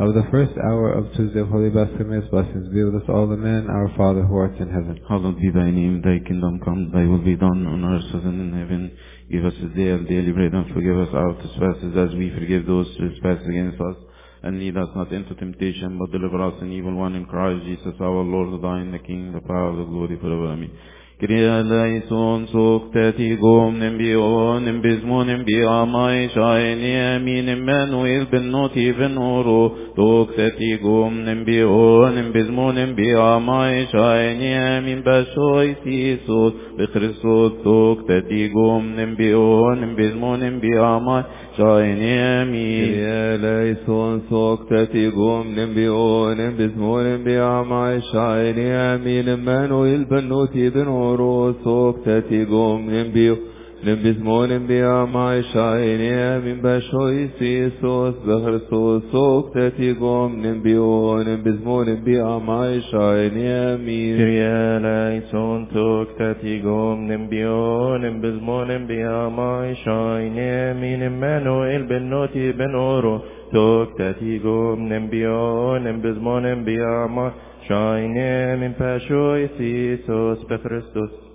of 0.00 0.14
the 0.14 0.24
first 0.30 0.56
hour 0.56 0.96
of 0.96 1.12
Tuesday 1.12 1.40
of 1.40 1.48
Holy 1.48 1.68
Baptism 1.68 2.08
blessings 2.32 2.72
be 2.72 2.82
with 2.84 3.04
us 3.04 3.08
all. 3.10 3.28
the 3.28 3.36
men, 3.36 3.68
Our 3.68 3.92
Father 3.98 4.24
who 4.24 4.34
art 4.34 4.56
in 4.56 4.72
heaven. 4.72 4.96
Hallowed 5.06 5.36
be 5.36 5.50
thy 5.52 5.68
name, 5.70 6.00
thy 6.00 6.24
kingdom 6.24 6.58
come, 6.64 6.88
thy 6.88 7.04
will 7.04 7.20
be 7.20 7.36
done 7.36 7.68
on 7.68 7.84
earth 7.84 8.08
as 8.08 8.24
in 8.24 8.48
heaven. 8.48 8.96
Give 9.30 9.44
us 9.44 9.52
this 9.60 9.76
day 9.76 9.92
our 9.92 10.00
daily 10.00 10.32
bread 10.32 10.56
and 10.56 10.72
forgive 10.72 10.96
us 10.96 11.12
our 11.12 11.36
trespasses 11.36 11.92
as 12.00 12.16
we 12.16 12.32
forgive 12.32 12.64
those 12.64 12.88
who 12.96 13.12
trespass 13.12 13.44
against 13.44 13.76
us. 13.76 13.96
And 14.42 14.58
lead 14.58 14.78
us 14.78 14.88
not 14.96 15.12
into 15.12 15.34
temptation, 15.34 16.00
but 16.00 16.10
deliver 16.16 16.48
us 16.48 16.56
from 16.58 16.72
evil 16.72 16.96
one 16.96 17.14
in 17.14 17.26
Christ 17.26 17.68
Jesus 17.68 17.92
our 18.00 18.24
Lord, 18.24 18.56
thine 18.64 18.92
the 18.92 19.04
King, 19.04 19.36
the 19.36 19.44
power, 19.44 19.76
the 19.76 19.84
glory 19.84 20.16
forever. 20.16 20.56
Amen. 20.56 20.72
Krialajson 21.20 22.46
suktet 22.48 23.18
i 23.20 23.36
gomnen 23.36 23.98
bionen 23.98 24.80
bizmonen 24.80 25.44
biamai 25.44 26.30
shajni 26.32 26.92
eminin 26.96 27.60
menu 27.64 28.06
izben 28.08 28.48
notiven 28.50 29.18
oro 29.18 29.76
Suktet 29.96 30.56
i 30.60 30.78
gomnen 30.82 31.44
bionen 31.44 32.32
bizmonen 32.32 32.94
biamai 32.96 33.84
shajni 33.92 34.48
emin 34.62 35.02
bashoj 35.04 35.68
si 35.82 35.98
Isus 36.14 36.54
Bikristus 36.78 37.60
suktet 37.64 38.32
i 38.32 38.48
gomnen 38.56 39.12
bionen 39.20 39.94
bizmonen 40.00 40.56
biamai 40.64 41.22
ساينيامي 41.60 42.72
يا 43.04 43.36
ليسون 43.36 44.20
سوكتتي 44.30 45.10
قوم 45.10 45.46
نبي 45.58 45.88
اونم 45.88 46.52
بزمون 46.58 47.04
نبي 47.14 47.38
عماي 47.38 48.00
شاينيامي 48.12 49.22
لمانو 49.22 49.84
يلبنوتي 49.84 50.70
بنورو 50.70 51.52
سوكتتي 51.64 52.44
قوم 52.44 52.80
نبي 52.90 53.36
من 53.84 53.94
بزمون 53.94 54.66
بيا 54.66 55.04
ما 55.04 55.42
شايني 55.42 56.38
من 56.38 56.60
بشوي 56.62 57.28
سيسوس 57.38 58.14
بخرسوس 58.26 59.02
سوك 59.12 59.54
تتي 59.54 59.94
قوم 59.94 60.42
من 60.42 60.62
بيون 60.62 61.26
من 61.28 61.42
بزمون 61.42 61.94
بيا 61.94 62.38
ما 62.38 62.80
شايني 62.80 63.76
من 63.76 64.18
كريالا 64.18 65.16
يسون 65.16 65.68
توك 65.68 66.08
تتي 66.18 66.62
قوم 66.62 67.08
من 67.08 67.28
بيون 67.28 68.00
من 68.02 68.20
بزمون 68.20 68.86
بيا 68.86 69.28
ما 69.28 69.74
شايني 69.84 70.74
من 70.74 71.20
منو 71.20 71.64
البنوتي 71.64 72.52
بنورو 72.52 73.20
توك 73.52 73.88
تتي 73.98 74.38
قوم 74.38 74.88
من 74.88 75.06
بيون 75.06 75.84
من 75.84 76.00
بزمون 76.00 76.64
بيا 76.64 77.06
ما 77.06 77.32
شايني 77.68 78.56
من 78.56 78.72
بشوي 78.80 79.48
سيسوس 79.58 80.38
بخرسوس 80.50 81.29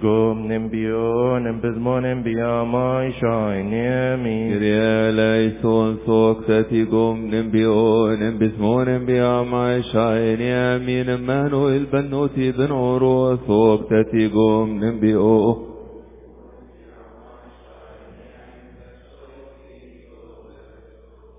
Kom 0.00 0.46
nembion, 0.46 1.60
bezmonem 1.62 2.22
biamai 2.22 3.14
shainemi. 3.18 4.52
Kyrie 4.52 5.08
eleison 5.08 6.00
sokteti 6.04 6.84
kom 6.90 7.30
nembion, 7.30 8.36
bezmonem 8.38 9.06
biamai 9.06 9.82
shainemi. 9.90 10.98
Emmanuel 11.08 11.86
bennoti 11.86 12.52
ben 12.54 12.70
oro 12.70 13.38
sokteti 13.46 14.28
kom 14.30 14.78
nembion. 14.78 15.75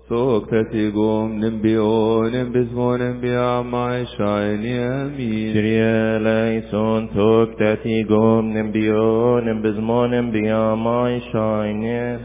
سوک 0.08 0.44
تسی 0.50 0.90
گوم 0.90 1.32
نمبی 1.44 1.74
او 1.74 2.22
نمبی 2.34 2.62
سو 2.64 2.96
نمبی 2.96 3.34
آمائی 3.34 4.04
شایلی 4.18 4.78
امین. 4.78 5.52
شریل 5.52 6.26
ایسون 6.26 7.06
توک 7.06 7.58
تسی 7.58 8.02
گوم 8.04 8.52
نمبی 8.56 8.88
او 8.88 9.40
نمبی 9.40 9.72
سو 9.72 10.06
بنورو 10.08 10.50
آمائی 10.50 11.20
شایلی 11.32 12.16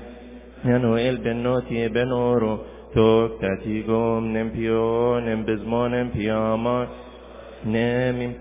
امین 0.65 0.93
ایل 0.95 1.17
بن 1.17 1.37
نو 1.43 1.59
تی 1.59 1.87
nemim 7.65 8.33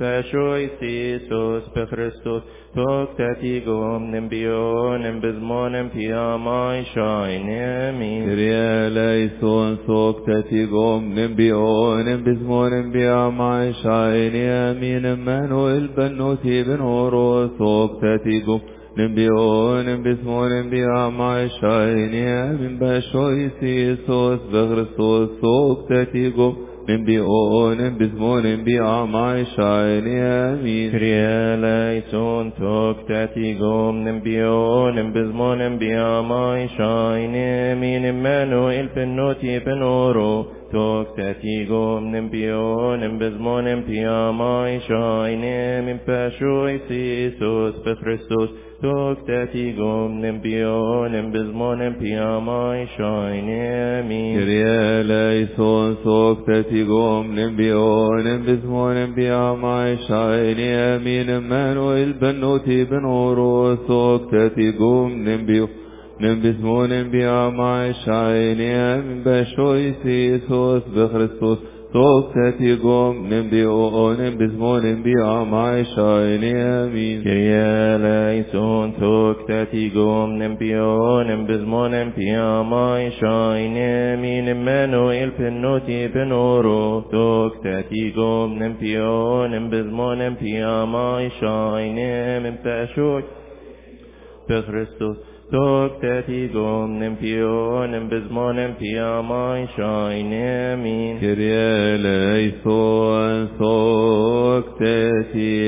Iisus 0.80 1.64
pe 1.74 1.86
Hristos, 1.90 2.42
Toctatigom 2.74 4.10
nembionem 4.10 5.20
bezmonem 5.20 5.90
piamai 5.90 6.86
shainem. 6.94 7.98
Kyrie 8.00 8.86
eleison 8.86 9.76
toctatigom 9.86 11.12
nembionem 11.12 12.24
bezmonem 12.24 12.90
piamai 12.90 13.74
shainem. 13.82 14.82
Emmanuel 15.04 15.88
bennuti 15.94 16.64
ben 16.64 16.80
oro 16.80 17.48
toctatigom 17.58 18.62
نبيون 18.98 20.02
بسمون 20.02 20.70
بيا 20.70 21.08
ما 21.08 21.48
شايني 21.48 22.52
من 22.52 22.78
بشوي 22.78 23.50
سيسوس 23.60 24.40
بغرسوس 24.52 25.28
سوق 25.40 25.88
تتيقو 25.88 26.52
نبي 26.88 27.20
أون 27.20 27.98
بزمون 27.98 28.64
بي 28.64 28.80
أعماي 28.80 29.44
شايني 29.44 30.22
أمين 30.22 30.90
كريالايتون 30.92 32.52
توك 32.54 32.96
تاتي 33.08 33.58
قوم 33.58 34.08
نبي 34.08 34.44
أون 34.44 35.12
بزمون 35.12 35.78
بي 35.78 35.98
أعماي 35.98 36.68
شايني 36.68 37.72
أمين 37.72 38.04
إمانو 38.06 38.70
إلف 38.70 38.98
النوتي 38.98 39.58
بنورو 39.58 40.46
تکتیگم 40.72 42.16
نم 42.16 42.28
بیا 42.28 42.96
نم 42.96 43.18
بزمانم 43.18 43.82
پیامای 43.82 44.80
شاینم 44.80 45.86
این 45.86 45.98
پشوی 45.98 46.78
سیسوس 46.88 47.74
بفرستوس 47.74 48.50
تکتیگم 48.82 50.18
نم 50.18 50.38
بیا 50.38 51.08
نم 51.08 51.32
بزمانم 51.32 51.92
پیامای 51.92 52.86
شاینم 52.98 54.08
این 54.08 54.40
گریه 54.40 55.02
لیسون 55.02 55.96
تکتیگم 56.46 57.32
نم 57.32 57.56
بیا 57.56 58.08
نم 58.24 58.42
بزمانم 58.42 59.14
پیامای 59.14 59.96
شاینم 60.08 61.04
این 61.04 61.38
من 61.38 61.76
و 61.76 61.84
البنوتی 61.84 62.84
بنورو. 62.84 63.76
تکتیگم 64.32 65.28
نم 65.28 65.46
بیا 65.46 65.68
نم 66.20 66.40
بزمونم 66.40 67.10
بیا 67.10 67.50
معشای 67.50 68.54
نم 68.54 69.22
بشوی 69.24 69.94
سیسوس 70.02 70.82
بخرسوس 70.82 71.58
توبتي 71.92 72.76
قوم 72.76 73.32
او 73.52 74.12
نم 74.12 74.38
بزمون 74.38 75.02
بأماي 75.02 75.84
شايني 75.84 76.54
أمين 76.62 77.22
كريا 77.22 77.98
ليسون 77.98 78.92
توبتي 79.00 79.90
قوم 79.94 80.42
او 80.62 81.22
نم 81.22 81.46
بزمون 81.46 82.10
بأماي 82.10 83.10
شايني 83.10 84.14
أمين 84.14 84.56
منو 84.56 85.10
البنوتي 85.10 86.08
بنورو 86.08 87.00
توبتي 87.00 88.12
قوم 88.16 88.62
او 88.82 89.46
نم 89.46 89.70
بزمون 89.70 90.30
بأماي 90.30 91.30
شايني 91.40 92.40
من 92.40 92.54
بأشوك 92.64 93.24
بخريستوس 94.50 95.31
دکتری 95.54 96.48
گم 96.48 97.02
نمپیونم 97.02 98.08
بزمانم 98.08 98.74
پیامای 98.74 99.66
شاینمین 99.76 101.20
کریل 101.20 102.06
ای 102.06 102.52
سوال 102.64 103.46
سکتتی 103.58 105.61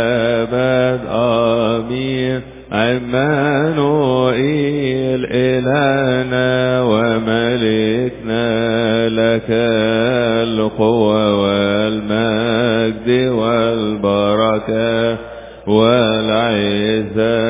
الأبد 0.00 1.00
آمين. 1.10 2.40
عمانوئيل 2.72 3.66
إلهنا 5.30 6.82
وملكنا 6.82 8.48
لك 9.08 9.50
القوة 10.48 11.42
والمجد 11.42 13.08
والبركة 13.28 15.16
والعزة 15.66 17.40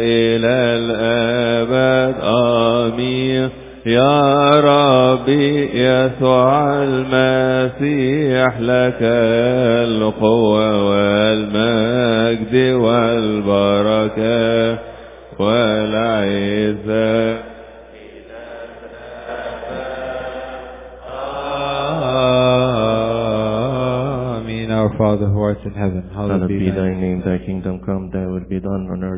إلى 0.00 0.56
الأبد. 0.78 2.14
آمين. 2.22 3.48
يا 3.86 4.50
ربي 4.60 5.70
يسوع 5.74 6.82
المسيح 6.82 8.60
لك 8.60 9.02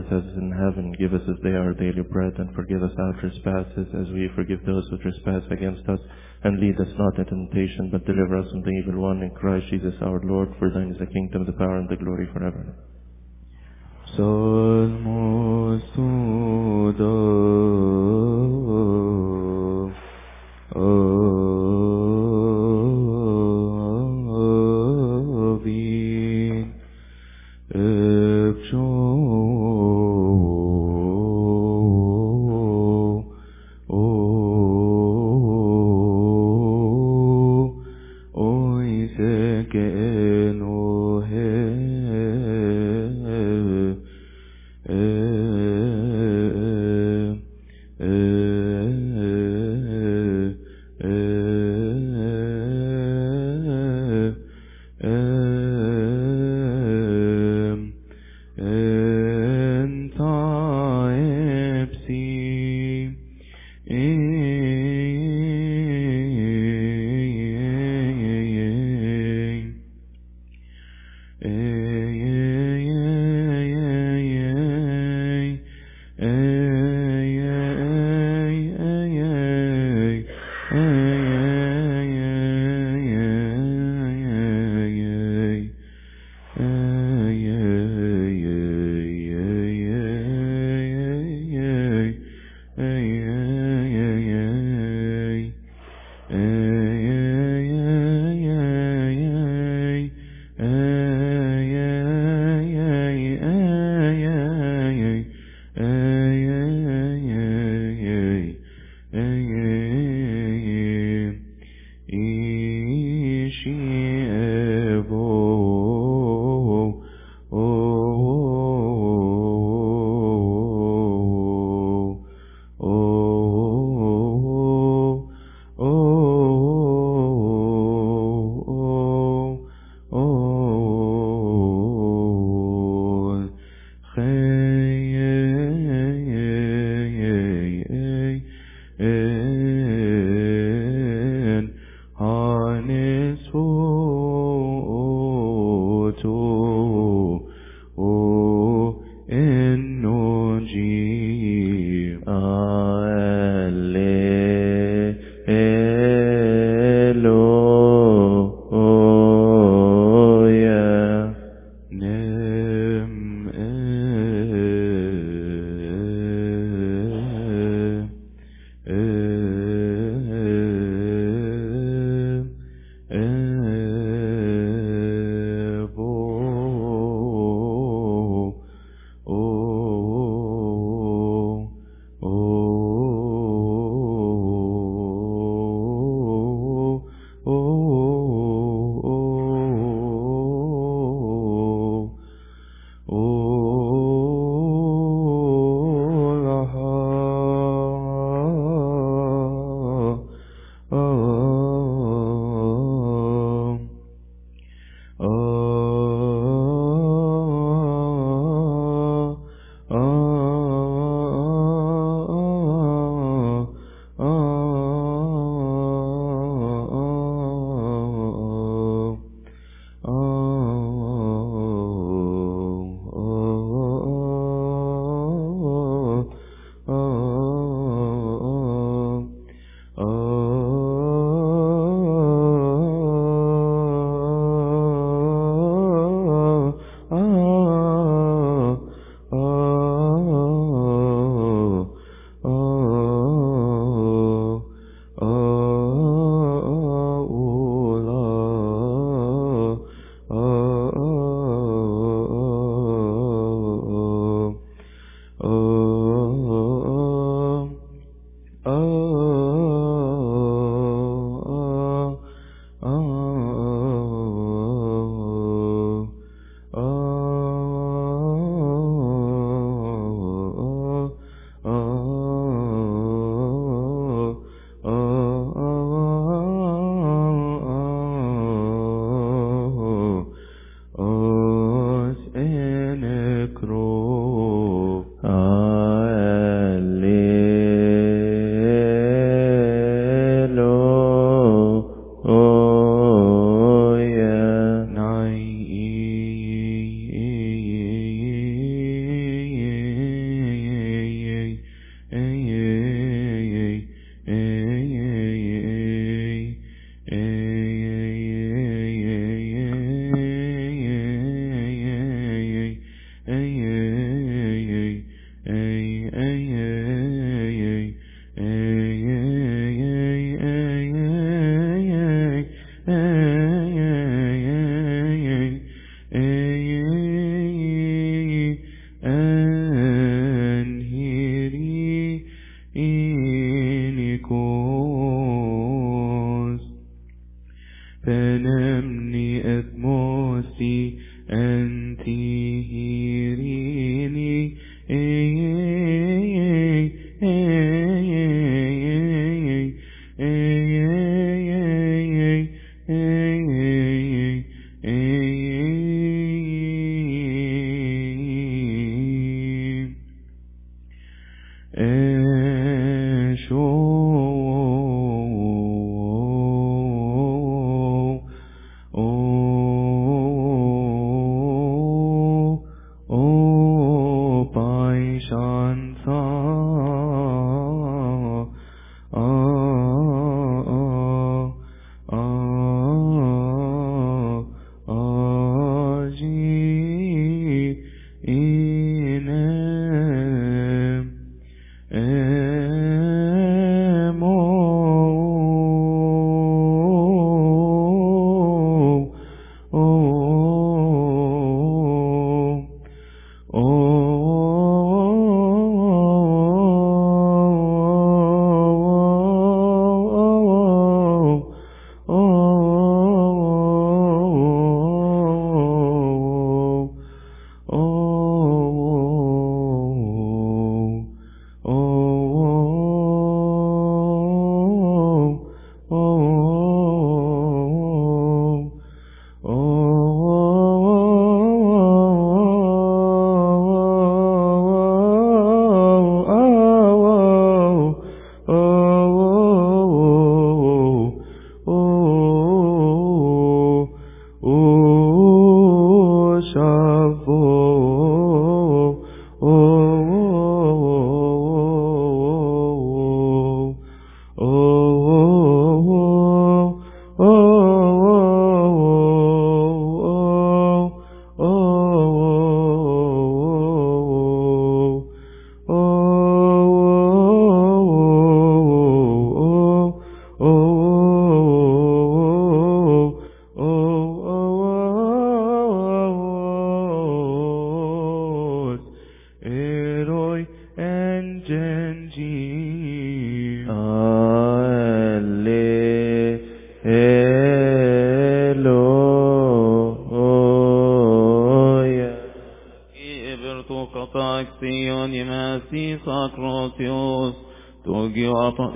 earth 0.02 0.12
as 0.12 0.36
in 0.36 0.50
heaven. 0.50 0.92
Give 0.98 1.14
us 1.14 1.22
this 1.26 1.38
day 1.42 1.56
our 1.56 1.72
daily 1.74 2.02
bread, 2.02 2.34
and 2.38 2.54
forgive 2.54 2.82
us 2.82 2.90
our 2.98 3.12
trespasses, 3.20 3.88
as 3.94 4.08
we 4.12 4.28
forgive 4.34 4.64
those 4.64 4.86
who 4.90 4.98
trespass 4.98 5.42
against 5.50 5.88
us. 5.88 6.00
And 6.44 6.58
lead 6.58 6.80
us 6.80 6.92
not 6.98 7.18
into 7.18 7.30
temptation, 7.30 7.90
but 7.90 8.04
deliver 8.04 8.38
us 8.38 8.50
from 8.50 8.62
the 8.62 8.70
evil 8.70 9.00
one. 9.00 9.22
In 9.22 9.30
Christ 9.30 9.66
Jesus 9.70 9.94
our 10.02 10.20
Lord, 10.24 10.54
for 10.58 10.70
thine 10.70 10.90
is 10.90 10.98
the 10.98 11.06
kingdom, 11.06 11.46
the 11.46 11.52
power, 11.52 11.78
and 11.78 11.88
the 11.88 11.96
glory 11.96 12.26
forever. 12.32 12.74
Salmos 14.16 15.82
tudo 15.94 17.12
ovin 20.74 21.81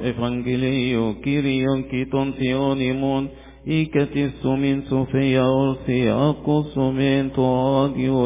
Evangelio 0.07 1.05
Kyrion 1.23 1.81
kiton 1.90 2.35
theonimon, 2.38 3.29
iketis 3.66 4.33
sumin 4.42 4.85
sofia 4.88 5.45
olsia, 5.45 6.14
akusumin 6.31 7.35
to 7.35 7.47
agio. 7.85 8.21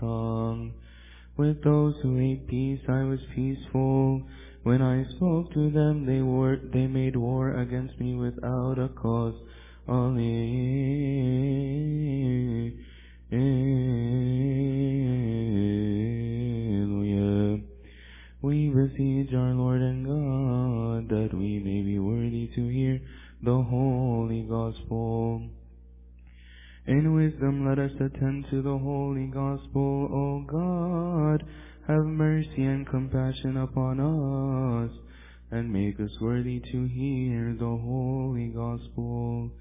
Tongue. 0.00 0.72
With 1.36 1.62
those 1.62 1.94
who 2.02 2.16
hate 2.16 2.48
peace 2.48 2.80
I 2.88 3.04
was 3.04 3.20
peaceful. 3.34 4.22
When 4.62 4.82
I 4.82 5.04
spoke 5.16 5.52
to 5.54 5.70
them, 5.70 6.04
they 6.06 6.20
were 6.20 6.56
they 6.56 6.86
made 6.86 7.16
war 7.16 7.58
against 7.60 7.98
me 8.00 8.14
without 8.14 8.78
a 8.78 8.88
cause. 8.88 9.34
Alleluia. 9.88 10.30
We 18.42 18.68
beseech 18.68 19.32
our 19.34 19.54
Lord 19.54 19.80
and 19.80 20.06
God 20.06 21.08
that 21.08 21.30
we 21.32 21.58
may 21.58 21.82
be 21.82 21.98
worthy 21.98 22.48
to 22.54 22.68
hear 22.68 23.00
the 23.42 23.62
holy 23.62 24.42
gospel. 24.42 25.48
In 26.90 27.14
wisdom 27.14 27.64
let 27.64 27.78
us 27.78 27.92
attend 28.00 28.46
to 28.50 28.62
the 28.62 28.76
holy 28.76 29.26
gospel, 29.26 30.08
O 30.12 30.40
God. 30.44 31.44
Have 31.86 32.04
mercy 32.04 32.64
and 32.64 32.84
compassion 32.84 33.58
upon 33.58 34.00
us, 34.00 34.90
and 35.52 35.72
make 35.72 36.00
us 36.00 36.10
worthy 36.20 36.58
to 36.58 36.86
hear 36.88 37.54
the 37.56 37.64
holy 37.64 38.48
gospel. 38.48 39.52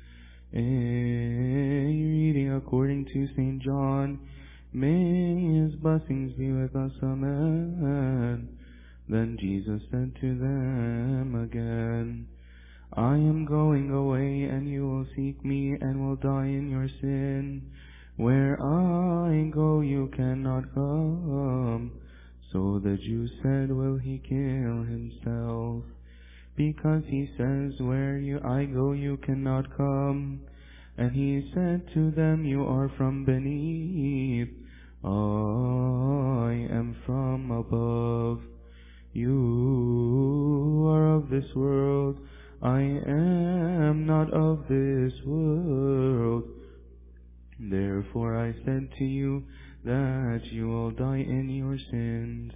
A 0.56 0.58
reading 0.58 2.52
according 2.52 3.06
to 3.14 3.28
St. 3.36 3.62
John. 3.62 4.20
May 4.74 5.62
his 5.62 5.76
blessings 5.76 6.34
be 6.34 6.52
with 6.52 6.76
us. 6.76 6.94
Amen. 7.04 8.58
Then 9.08 9.38
Jesus 9.40 9.84
said 9.92 10.16
to 10.20 10.36
them 10.36 11.36
again, 11.36 12.26
I 12.94 13.14
am 13.16 13.46
going 13.46 13.92
away, 13.92 14.44
and 14.44 14.68
you 14.68 14.88
will 14.88 15.06
seek 15.16 15.44
me, 15.46 15.78
and 15.80 16.06
will 16.06 16.16
die 16.16 16.48
in 16.48 16.70
your 16.70 16.90
sin. 17.02 17.72
Where 18.16 18.62
I 18.62 19.50
go, 19.54 19.82
you 19.82 20.12
cannot 20.16 20.74
come. 20.74 21.92
So 22.52 22.80
the 22.84 22.98
Jews 22.98 23.32
said, 23.44 23.72
Will 23.72 23.98
he 23.98 24.18
kill 24.18 24.84
himself? 24.84 25.84
Because 26.56 27.04
he 27.08 27.30
says, 27.38 27.80
Where 27.80 28.18
you 28.18 28.42
I 28.44 28.66
go, 28.66 28.92
you 28.94 29.18
cannot 29.18 29.78
come. 29.78 30.42
And 30.98 31.12
he 31.12 31.50
said 31.54 31.88
to 31.94 32.12
them, 32.12 32.44
You 32.44 32.66
are 32.66 32.90
from 32.98 33.24
beneath, 33.24 34.50
I 35.04 35.08
am 36.70 36.98
from 37.06 37.52
above. 37.52 38.42
You 39.14 40.88
are 40.90 41.16
of 41.16 41.30
this 41.30 41.46
world, 41.56 42.18
I 42.62 42.82
am 42.82 44.06
not 44.06 44.34
of 44.34 44.68
this 44.68 45.14
world. 45.26 46.44
Therefore 47.60 48.38
I 48.38 48.54
said 48.66 48.90
to 48.98 49.06
you 49.06 49.44
that 49.86 50.42
you 50.52 50.68
will 50.68 50.92
die 50.92 51.26
in 51.28 51.50
your 51.50 51.78
sins. 51.90 52.52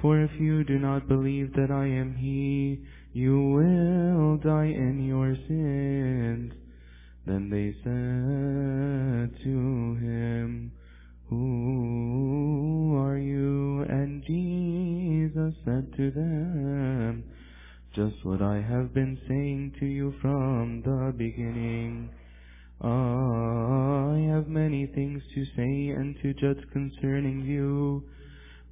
For 0.00 0.20
if 0.20 0.30
you 0.38 0.64
do 0.64 0.78
not 0.78 1.08
believe 1.08 1.52
that 1.54 1.70
I 1.70 1.86
am 1.86 2.14
He, 2.14 2.84
you 3.12 3.40
will 3.40 4.36
die 4.38 4.66
in 4.66 5.04
your 5.04 5.34
sins. 5.48 6.52
Then 7.26 7.48
they 7.48 7.74
said 7.82 9.42
to 9.42 9.96
him, 9.96 10.72
Who 11.30 12.96
are 12.98 13.16
you? 13.16 13.82
And 13.88 14.22
Jesus 14.26 15.54
said 15.64 15.92
to 15.96 16.10
them, 16.10 17.24
Just 17.94 18.24
what 18.24 18.42
I 18.42 18.56
have 18.60 18.92
been 18.92 19.16
saying 19.28 19.74
to 19.78 19.86
you 19.86 20.14
from 20.20 20.82
the 20.82 21.12
beginning. 21.16 22.10
I 22.80 24.34
have 24.34 24.48
many 24.48 24.86
things 24.86 25.22
to 25.32 25.44
say 25.54 25.94
and 25.94 26.16
to 26.20 26.34
judge 26.34 26.64
concerning 26.72 27.42
you, 27.42 28.02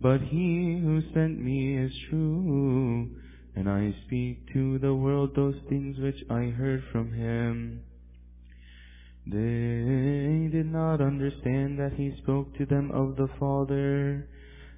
but 0.00 0.20
he 0.22 0.80
who 0.82 1.02
sent 1.14 1.40
me 1.40 1.78
is 1.78 1.92
true, 2.11 3.11
and 3.54 3.68
I 3.68 3.94
speak 4.06 4.52
to 4.54 4.80
the 4.80 4.92
world 4.92 5.37
those 5.37 5.61
things 5.68 5.98
which 6.00 6.28
I 6.28 6.46
heard 6.46 6.82
from 6.90 7.12
him. 7.12 7.85
They 9.24 10.50
did 10.50 10.66
not 10.66 11.00
understand 11.00 11.78
that 11.78 11.92
he 11.96 12.12
spoke 12.24 12.56
to 12.58 12.66
them 12.66 12.90
of 12.90 13.14
the 13.14 13.28
Father. 13.38 14.26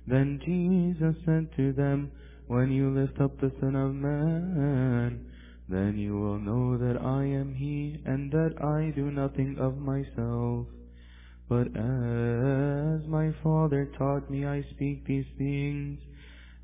Then 0.06 0.38
Jesus 0.44 1.16
said 1.24 1.48
to 1.56 1.72
them, 1.72 2.10
When 2.54 2.70
you 2.70 2.88
lift 2.88 3.20
up 3.20 3.40
the 3.40 3.50
Son 3.58 3.74
of 3.74 3.96
Man, 3.96 5.26
then 5.68 5.98
you 5.98 6.16
will 6.16 6.38
know 6.38 6.78
that 6.78 7.02
I 7.02 7.24
am 7.24 7.52
He, 7.52 8.00
and 8.06 8.30
that 8.30 8.62
I 8.62 8.92
do 8.94 9.10
nothing 9.10 9.58
of 9.58 9.78
myself. 9.78 10.68
But 11.48 11.66
as 11.76 13.08
my 13.08 13.34
Father 13.42 13.90
taught 13.98 14.30
me, 14.30 14.46
I 14.46 14.62
speak 14.70 15.04
these 15.04 15.26
things, 15.36 15.98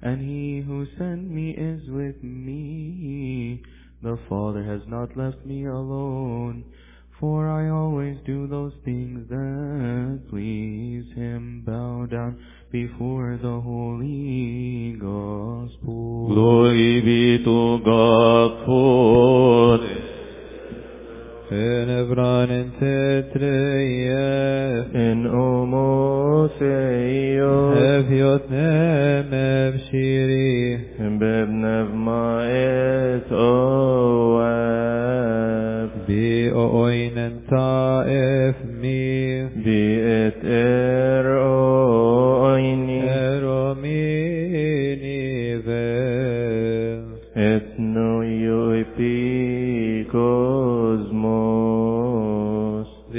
and 0.00 0.20
He 0.20 0.60
who 0.60 0.86
sent 0.96 1.28
me 1.28 1.56
is 1.58 1.82
with 1.90 2.22
me. 2.22 3.60
The 4.00 4.16
Father 4.28 4.62
has 4.62 4.82
not 4.86 5.16
left 5.16 5.44
me 5.44 5.66
alone, 5.66 6.66
for 7.18 7.48
I 7.48 7.68
always 7.68 8.16
do 8.24 8.46
those 8.46 8.74
things 8.84 9.28
that 9.28 10.20
please 10.30 11.12
Him. 11.16 11.64
Bow 11.66 12.06
down 12.06 12.38
before 12.70 13.36
the 13.42 13.60
Holy 13.60 14.92
Gospel. 14.92 16.28
Glory 16.28 17.00
be 17.00 17.38
to 17.42 17.80
God 17.84 18.64
for 18.64 19.78
Tenebran 21.50 22.50
in 22.50 22.70
tetreyef 22.78 24.14
in 24.94 25.26
omoseo 25.26 26.54
Heviot 27.74 28.44
nemev 28.48 29.72
shiri 29.90 30.94
bebnev 31.18 31.90
ma'et 32.06 33.28
oab 33.32 34.70
Bi 36.06 36.54
oinen 36.54 37.34
taef 37.50 38.56
mi 38.80 39.02
bi 39.64 39.82
et 39.98 40.38
er 40.44 41.49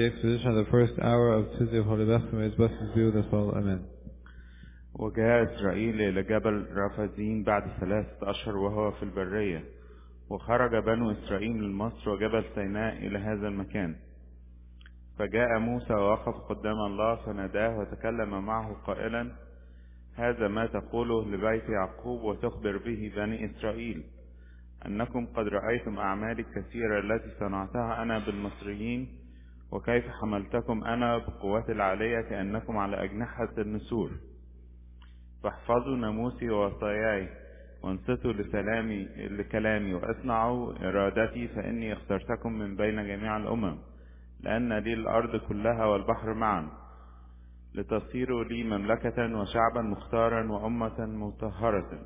The 0.02 0.08
exposition 0.08 0.58
of 0.58 0.66
the 0.66 0.72
first 0.72 0.94
hour 1.00 1.34
of 1.34 1.46
Tuesday 1.60 1.78
of 1.78 1.86
Holy 1.86 2.06
Baptism 2.06 2.42
is 2.42 2.56
blessings 2.56 2.90
be 2.96 3.06
with 3.06 3.18
us 3.18 3.30
all. 3.32 3.52
Amen. 3.56 3.86
وجاء 4.96 5.44
إسرائيل 5.44 6.02
إلى 6.02 6.24
جبل 6.24 6.66
رافزين 6.74 7.44
بعد 7.44 7.64
ثلاثة 7.80 8.32
أشهر 8.32 8.58
وهو 8.58 8.92
في 8.92 9.04
البرية 9.04 9.64
وخرج 10.30 10.84
بنو 10.84 11.12
إسرائيل 11.12 11.54
من 11.54 11.74
مصر 11.74 12.10
وجبل 12.10 12.44
سيناء 12.56 12.98
إلى 12.98 13.20
هذا 13.20 13.48
المكان 13.48 13.96
فجاء 15.20 15.60
موسى 15.60 15.94
ووقف 15.94 16.36
قدام 16.50 16.80
الله 16.80 17.16
فناداه 17.16 17.80
وتكلم 17.80 18.46
معه 18.46 18.74
قائلا 18.74 19.32
هذا 20.16 20.48
ما 20.48 20.66
تقوله 20.66 21.26
لبيت 21.26 21.70
يعقوب 21.70 22.22
وتخبر 22.22 22.78
به 22.78 23.12
بني 23.16 23.52
إسرائيل 23.52 24.04
أنكم 24.86 25.26
قد 25.26 25.48
رأيتم 25.48 25.98
أعمالي 25.98 26.42
الكثيرة 26.42 27.00
التي 27.00 27.30
صنعتها 27.40 28.02
أنا 28.02 28.20
بالمصريين 28.20 29.21
وكيف 29.72 30.10
حملتكم 30.10 30.84
أنا 30.84 31.18
بقوات 31.18 31.70
العالية 31.70 32.22
كأنكم 32.22 32.78
على 32.78 33.04
أجنحة 33.04 33.50
النسور. 33.58 34.12
فاحفظوا 35.44 35.98
ناموسي 35.98 36.50
ووصاياي 36.50 37.30
وانصتوا 37.84 38.34
لسلامي 38.34 39.04
لكلامي 39.18 39.94
واصنعوا 39.94 40.74
إرادتي 40.90 41.48
فإني 41.48 41.94
اخترتكم 41.94 42.54
من 42.54 42.76
بين 42.76 43.08
جميع 43.08 43.38
الأمم 43.38 43.78
لأن 44.40 44.74
لي 44.74 44.94
الأرض 44.94 45.36
كلها 45.36 45.86
والبحر 45.86 46.34
معا. 46.34 46.70
لتصيروا 47.76 48.44
لي 48.44 48.64
مملكة 48.64 49.40
وشعبا 49.40 49.82
مختارا 49.82 50.52
وأمة 50.52 51.06
مطهرة. 51.06 52.00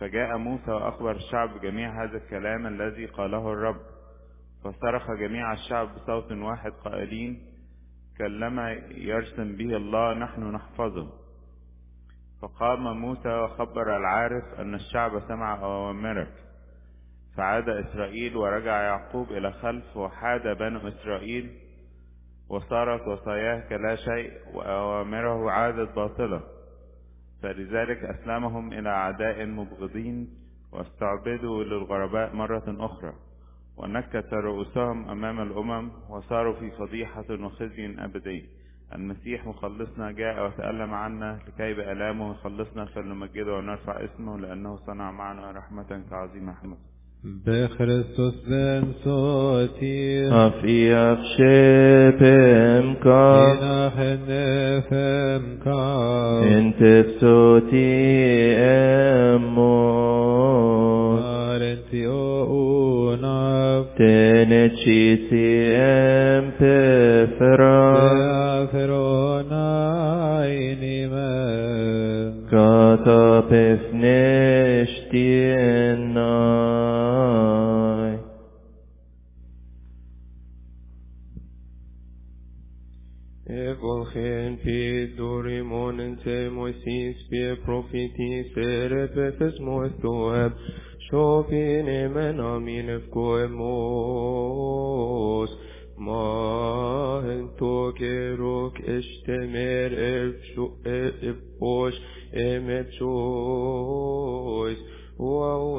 فجاء 0.00 0.36
موسى 0.38 0.70
وأخبر 0.70 1.16
الشعب 1.16 1.60
جميع 1.60 2.04
هذا 2.04 2.16
الكلام 2.16 2.66
الذي 2.66 3.06
قاله 3.06 3.52
الرب. 3.52 3.93
فصرخ 4.64 5.10
جميع 5.10 5.52
الشعب 5.52 5.94
بصوت 5.94 6.32
واحد 6.32 6.72
قائلين 6.72 7.42
كلما 8.18 8.72
يرسم 8.90 9.56
به 9.56 9.76
الله 9.76 10.14
نحن 10.14 10.50
نحفظه. 10.52 11.12
فقام 12.42 13.00
موسى 13.00 13.28
وخبر 13.28 13.96
العارف 13.96 14.44
أن 14.60 14.74
الشعب 14.74 15.20
سمع 15.28 15.62
أوامرك. 15.62 16.32
فعاد 17.36 17.68
إسرائيل 17.68 18.36
ورجع 18.36 18.82
يعقوب 18.82 19.30
إلى 19.30 19.52
خلف 19.52 19.96
وحاد 19.96 20.58
بنو 20.58 20.88
إسرائيل 20.88 21.58
وصارت 22.48 23.08
وصاياه 23.08 23.68
كلا 23.68 23.96
شيء 23.96 24.32
وأوامره 24.54 25.50
عادت 25.50 25.94
باطلة. 25.94 26.40
فلذلك 27.42 28.04
أسلمهم 28.04 28.72
إلى 28.72 28.88
أعداء 28.88 29.46
مبغضين 29.46 30.28
واستعبدوا 30.72 31.64
للغرباء 31.64 32.34
مرة 32.34 32.64
أخرى. 32.68 33.14
ونكت 33.76 34.34
رؤوسهم 34.34 35.08
أمام 35.08 35.40
الأمم 35.42 35.90
وصاروا 36.10 36.54
في 36.60 36.70
فضيحة 36.70 37.24
وخزي 37.30 37.94
أبدي. 37.98 38.44
المسيح 38.94 39.46
مخلصنا 39.46 40.12
جاء 40.12 40.46
وتألم 40.46 40.94
عنا 40.94 41.38
لكي 41.48 41.74
بألامه 41.74 42.30
يخلصنا 42.30 42.84
فلنمجده 42.84 43.54
ونرفع 43.54 44.04
اسمه 44.04 44.38
لأنه 44.38 44.76
صنع 44.86 45.10
معنا 45.10 45.50
رحمة 45.50 46.02
كعظيم 46.10 46.48
رحمته 46.48 46.94
af 50.32 50.64
i 50.64 50.88
af 50.92 51.18
shepem 51.32 52.86
ka 53.04 53.26
Inachen 53.52 54.18
nefem 54.28 55.44
kav 55.64 56.44
in 56.54 56.66
Te 63.96 64.44
Tenecisiam 64.46 66.44
pe 66.58 66.78
fera, 67.38 68.66
ferona 68.72 70.44
inime, 70.46 71.30
Gata 72.50 73.46
pefnești 73.48 75.26
în 75.92 76.12
noi. 76.12 78.12
Evolhen 83.46 84.58
pe 84.62 85.12
durimon 85.16 85.98
în 85.98 86.14
te 86.24 86.48
moisins 86.50 87.16
pe 87.28 87.58
profitisere 87.64 89.10
pe 89.14 89.34
fesmostul 89.38 90.52
සෝපිනේ 91.14 92.08
මනමින 92.14 92.88
کوموس 93.14 93.52
ماهن 95.98 97.48
تو 97.58 97.92
که 97.98 98.34
روک 98.38 98.74
اشتمر 98.88 99.90
افشو 99.98 100.64
افوش 100.86 101.94
امتشويس 102.34 103.34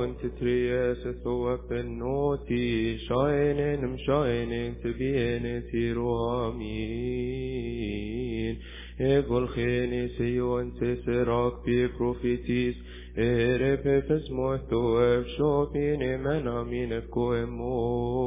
انت 0.03 0.21
ترياس 0.39 1.07
ثوب 1.23 1.71
النوتي 1.71 2.97
شاينين 2.97 3.85
مشاينين 3.87 4.75
تبين 4.83 5.63
تيروامين 5.71 6.95
أقول 9.01 9.49
خيني 9.49 10.07
سيوان 10.07 10.73
تسراك 10.73 11.53
بي 11.65 11.87
بروفيتيس 11.87 12.75
Erepe 13.17 14.01
fes 14.07 14.29
mohtu 14.29 14.99
ev 14.99 15.25
shopini 15.37 16.17
mena 16.23 16.63
mine 16.63 17.01
koemos. 17.13 18.17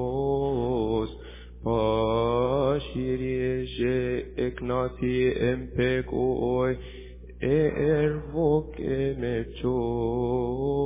Pashiri 1.64 3.36
je 3.76 3.96
eknati 4.46 5.16
empekoi. 5.50 6.74
E 7.40 7.58
ervok 7.94 8.68
emev 8.80 9.46
chois. 9.60 10.78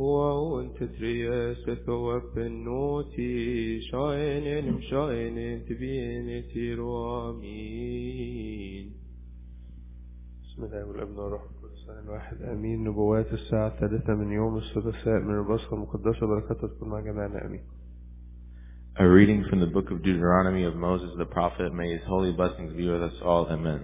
وأنت 0.00 0.84
ترياس 0.84 1.70
ثواب 1.86 2.38
النوتي 2.38 3.80
شاين 3.80 4.72
مشاين 4.72 5.64
تبين 5.66 6.48
تيرو 6.48 7.30
آمين 7.30 8.92
بسم 10.42 10.64
الله 10.64 10.86
والأبناء 10.88 11.26
الرحمن 11.26 11.59
القدس 11.89 11.89
الإله 11.89 11.99
الواحد 11.99 12.41
امين 12.41 12.83
نبوات 12.83 13.33
الساعة 13.33 13.67
الثالثة 13.67 14.13
من 14.13 14.31
يوم 14.31 14.57
الثلاثاء 14.57 15.19
من 15.19 15.35
البصرة 15.39 15.73
المقدسة 15.73 16.27
بركاتها 16.27 16.67
تكون 16.67 16.89
مع 16.89 16.99
جميعنا 16.99 17.45
امين 17.45 17.63
A 18.97 19.05
reading 19.05 19.43
from 19.49 19.59
the 19.59 19.65
book 19.65 19.91
of 19.91 20.03
Deuteronomy 20.03 20.63
of 20.63 20.75
Moses 20.75 21.09
the 21.17 21.25
prophet. 21.25 21.73
May 21.73 21.91
his 21.91 22.05
holy 22.07 22.31
blessings 22.31 22.71
be 22.73 22.87
with 22.87 23.03
us 23.03 23.17
all. 23.21 23.45
Amen. 23.49 23.83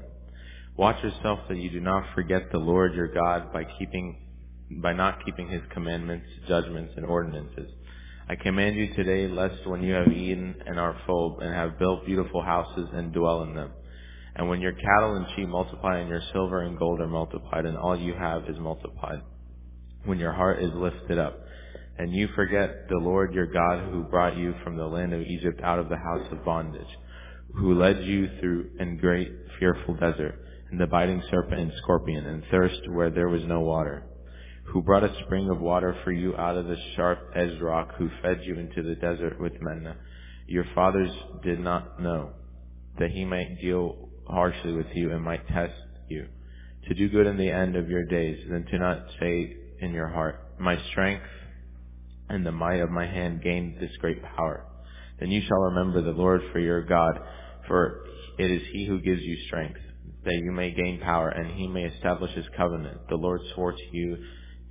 Watch 0.77 1.03
yourself 1.03 1.39
that 1.49 1.57
you 1.57 1.69
do 1.69 1.81
not 1.81 2.03
forget 2.15 2.43
the 2.51 2.59
Lord 2.59 2.93
your 2.93 3.09
God 3.09 3.51
by 3.51 3.63
keeping, 3.77 4.15
by 4.81 4.93
not 4.93 5.25
keeping 5.25 5.49
his 5.49 5.61
commandments, 5.73 6.27
judgments, 6.47 6.93
and 6.95 7.05
ordinances. 7.05 7.69
I 8.29 8.35
command 8.35 8.77
you 8.77 8.93
today, 8.93 9.27
lest 9.27 9.67
when 9.67 9.83
you 9.83 9.93
have 9.93 10.07
eaten 10.07 10.55
and 10.65 10.79
are 10.79 10.95
full, 11.05 11.39
and 11.41 11.53
have 11.53 11.77
built 11.77 12.05
beautiful 12.05 12.41
houses 12.41 12.87
and 12.93 13.11
dwell 13.11 13.43
in 13.43 13.53
them, 13.53 13.71
and 14.36 14.48
when 14.48 14.60
your 14.60 14.72
cattle 14.72 15.16
and 15.16 15.26
sheep 15.34 15.48
multiply, 15.48 15.98
and 15.98 16.08
your 16.08 16.20
silver 16.32 16.60
and 16.60 16.78
gold 16.78 17.00
are 17.00 17.08
multiplied, 17.08 17.64
and 17.64 17.76
all 17.76 17.98
you 17.98 18.12
have 18.14 18.42
is 18.48 18.58
multiplied, 18.58 19.22
when 20.04 20.18
your 20.18 20.32
heart 20.32 20.62
is 20.62 20.70
lifted 20.74 21.18
up, 21.18 21.40
and 21.98 22.12
you 22.12 22.28
forget 22.36 22.86
the 22.88 22.98
Lord 22.98 23.32
your 23.32 23.46
God 23.46 23.90
who 23.90 24.02
brought 24.04 24.36
you 24.36 24.54
from 24.62 24.76
the 24.76 24.84
land 24.84 25.14
of 25.14 25.22
Egypt 25.22 25.60
out 25.62 25.78
of 25.78 25.88
the 25.88 25.96
house 25.96 26.26
of 26.30 26.44
bondage, 26.44 26.86
who 27.54 27.78
led 27.78 28.04
you 28.04 28.28
through 28.38 28.70
in 28.78 28.98
great 28.98 29.30
fearful 29.58 29.94
desert, 29.94 30.38
and 30.70 30.78
the 30.78 30.86
biting 30.86 31.22
serpent 31.30 31.60
and 31.60 31.72
scorpion, 31.82 32.26
and 32.26 32.42
thirst 32.50 32.90
where 32.90 33.10
there 33.10 33.28
was 33.28 33.42
no 33.46 33.60
water, 33.60 34.04
who 34.64 34.82
brought 34.82 35.04
a 35.04 35.16
spring 35.24 35.48
of 35.48 35.60
water 35.60 35.96
for 36.04 36.12
you 36.12 36.36
out 36.36 36.58
of 36.58 36.66
the 36.66 36.76
sharp-edged 36.94 37.62
rock, 37.62 37.94
who 37.96 38.10
fed 38.20 38.40
you 38.42 38.58
into 38.58 38.82
the 38.82 38.96
desert 38.96 39.40
with 39.40 39.52
manna. 39.62 39.96
Your 40.46 40.66
fathers 40.74 41.10
did 41.42 41.58
not 41.58 42.02
know 42.02 42.32
that 42.98 43.10
he 43.10 43.24
might 43.24 43.60
deal 43.60 44.05
harshly 44.28 44.72
with 44.72 44.86
you 44.94 45.12
and 45.12 45.22
might 45.22 45.46
test 45.48 45.74
you, 46.08 46.26
to 46.88 46.94
do 46.94 47.08
good 47.08 47.26
in 47.26 47.36
the 47.36 47.50
end 47.50 47.76
of 47.76 47.88
your 47.88 48.04
days, 48.04 48.38
than 48.50 48.64
to 48.66 48.78
not 48.78 49.06
say 49.20 49.56
in 49.80 49.92
your 49.92 50.08
heart, 50.08 50.40
My 50.58 50.78
strength 50.90 51.24
and 52.28 52.44
the 52.44 52.52
might 52.52 52.80
of 52.80 52.90
my 52.90 53.06
hand 53.06 53.42
gained 53.42 53.80
this 53.80 53.96
great 54.00 54.22
power. 54.36 54.66
Then 55.20 55.30
you 55.30 55.40
shall 55.46 55.58
remember 55.58 56.02
the 56.02 56.10
Lord 56.10 56.42
for 56.52 56.58
your 56.58 56.82
God, 56.82 57.20
for 57.68 58.04
it 58.38 58.50
is 58.50 58.62
he 58.72 58.86
who 58.86 59.00
gives 59.00 59.22
you 59.22 59.36
strength, 59.46 59.80
that 60.24 60.40
you 60.42 60.52
may 60.52 60.72
gain 60.72 61.00
power, 61.00 61.28
and 61.28 61.52
he 61.52 61.66
may 61.68 61.84
establish 61.84 62.32
his 62.34 62.46
covenant. 62.56 63.08
The 63.08 63.16
Lord 63.16 63.40
swore 63.54 63.72
to 63.72 63.88
you, 63.92 64.16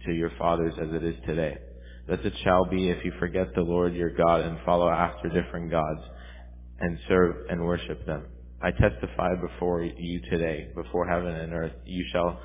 to 0.06 0.12
your 0.12 0.32
fathers, 0.38 0.74
as 0.82 0.94
it 0.94 1.04
is 1.04 1.16
today. 1.26 1.58
Thus 2.08 2.20
it 2.24 2.34
shall 2.44 2.66
be 2.66 2.90
if 2.90 3.04
you 3.04 3.14
forget 3.20 3.48
the 3.56 3.62
Lord 3.62 3.96
your 3.96 4.12
God 4.12 4.42
and 4.42 4.60
follow 4.66 4.90
after 4.90 5.30
different 5.30 5.72
gods, 5.72 6.02
and 6.80 7.00
serve 7.08 7.36
and 7.50 7.64
worship 7.64 8.06
them. 8.06 8.26
I 8.63 8.71
testify 8.71 9.35
before 9.41 9.83
you 9.83 10.21
today, 10.31 10.69
before 10.75 11.07
heaven 11.09 11.35
and 11.35 11.53
earth, 11.53 11.73
you 11.87 12.05
shall 12.13 12.41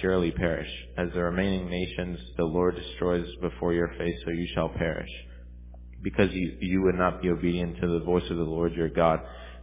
surely 0.00 0.30
perish. 0.32 0.68
As 0.98 1.08
the 1.14 1.22
remaining 1.22 1.70
nations 1.70 2.18
the 2.36 2.44
Lord 2.44 2.76
destroys 2.76 3.26
before 3.40 3.72
your 3.72 3.88
face, 3.98 4.16
so 4.24 4.30
you 4.30 4.46
shall 4.54 4.68
perish. 4.68 5.10
Because 6.02 6.32
you, 6.32 6.56
you 6.60 6.82
would 6.82 6.96
not 6.96 7.22
be 7.22 7.30
obedient 7.30 7.80
to 7.80 7.86
the 7.86 8.04
voice 8.04 8.24
of 8.30 8.36
the 8.36 8.42
Lord 8.42 8.72
your 8.72 8.88
God. 8.88 9.20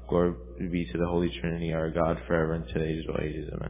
Glory 0.07 0.33
be 0.71 0.85
to 0.91 0.97
the 0.97 1.07
Holy 1.07 1.29
Trinity, 1.41 1.73
our 1.73 1.89
God, 1.89 2.17
forever 2.27 2.53
and 2.53 2.67
to 2.67 2.73
the 2.73 2.85
ages 2.85 3.05
of 3.09 3.15
ages. 3.21 3.49
Amen. 3.53 3.69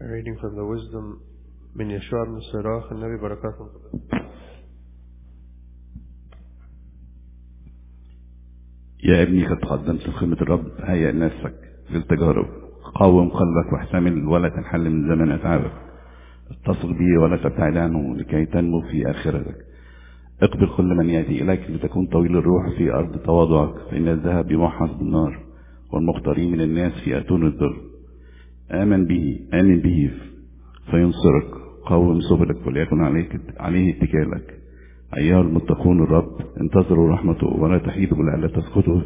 A 0.00 0.06
reading 0.06 0.36
from 0.40 0.54
the 0.54 0.64
wisdom 0.64 1.22
من 1.74 1.90
يشوع 1.90 2.24
بن 2.24 2.36
الصراخ 2.36 2.92
النبي 2.92 3.16
بركاته 3.16 3.70
يا 9.03 9.23
ابني 9.23 9.45
قد 9.47 9.65
قدمت 9.65 10.07
لخدمة 10.07 10.37
الرب. 10.41 10.65
هيئ 10.79 11.11
نفسك 11.11 11.53
للتجارب 11.91 12.45
قاوم 12.95 13.29
قلبك 13.29 13.73
واحتمل 13.73 14.27
ولا 14.27 14.49
تنحل 14.49 14.89
من 14.89 15.07
زمن 15.07 15.31
أتعابك 15.31 15.71
اتصل 16.51 16.93
به 16.93 17.21
ولا 17.21 17.37
تبتعد 17.37 17.77
عنه 17.77 18.15
لكي 18.15 18.45
تنمو 18.45 18.81
في 18.81 19.11
آخرتك. 19.11 19.55
اقبل 20.41 20.69
كل 20.77 20.85
من 20.85 21.09
يأتي 21.09 21.41
إليك 21.41 21.69
لتكون 21.69 22.07
طويل 22.07 22.37
الروح 22.37 22.69
في 22.77 22.93
أرض 22.93 23.17
تواضعك. 23.17 23.75
فإن 23.91 24.07
الذهب 24.07 24.51
يمحص 24.51 24.89
بالنار 24.89 25.39
والمختارين 25.93 26.51
من 26.51 26.61
الناس 26.61 26.91
في 27.03 27.17
أتون 27.17 27.47
الذر 27.47 27.77
آمن 28.71 29.05
به 29.05 29.39
آمن 29.53 29.79
به 29.79 30.11
فينصرك. 30.91 31.59
قوم 31.85 32.21
سبلك 32.21 32.67
وليكن 32.67 33.01
عليك 33.01 33.41
عليه 33.59 33.93
اتكالك. 33.93 34.58
أيها 35.17 35.41
المتقون 35.41 36.03
الرب 36.03 36.37
انتظروا 36.61 37.13
رحمته 37.13 37.47
ولا 37.47 37.77
تحيدوا 37.77 38.23
لألا 38.23 38.47
تسقطوا. 38.47 39.01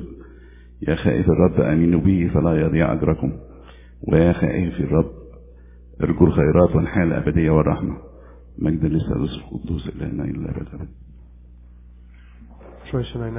يا 0.87 0.95
خائف 0.95 1.29
الرب 1.29 1.61
آمنوا 1.61 1.99
به 1.99 2.31
فلا 2.33 2.61
يضيع 2.61 2.93
أجركم. 2.93 3.31
ويا 4.07 4.33
خائف 4.33 4.79
الرب 4.79 5.11
ارجو 6.01 6.25
الخيرات 6.25 6.75
والحال 6.75 7.07
الأبدية 7.07 7.51
والرحمة. 7.51 7.97
مجد 8.57 8.85
للثالوث 8.85 9.29
القدوس 9.29 9.89
إلهنا 9.89 10.23
إلى 10.23 10.37
الأبد 10.37 10.87
Švešena 12.93 13.31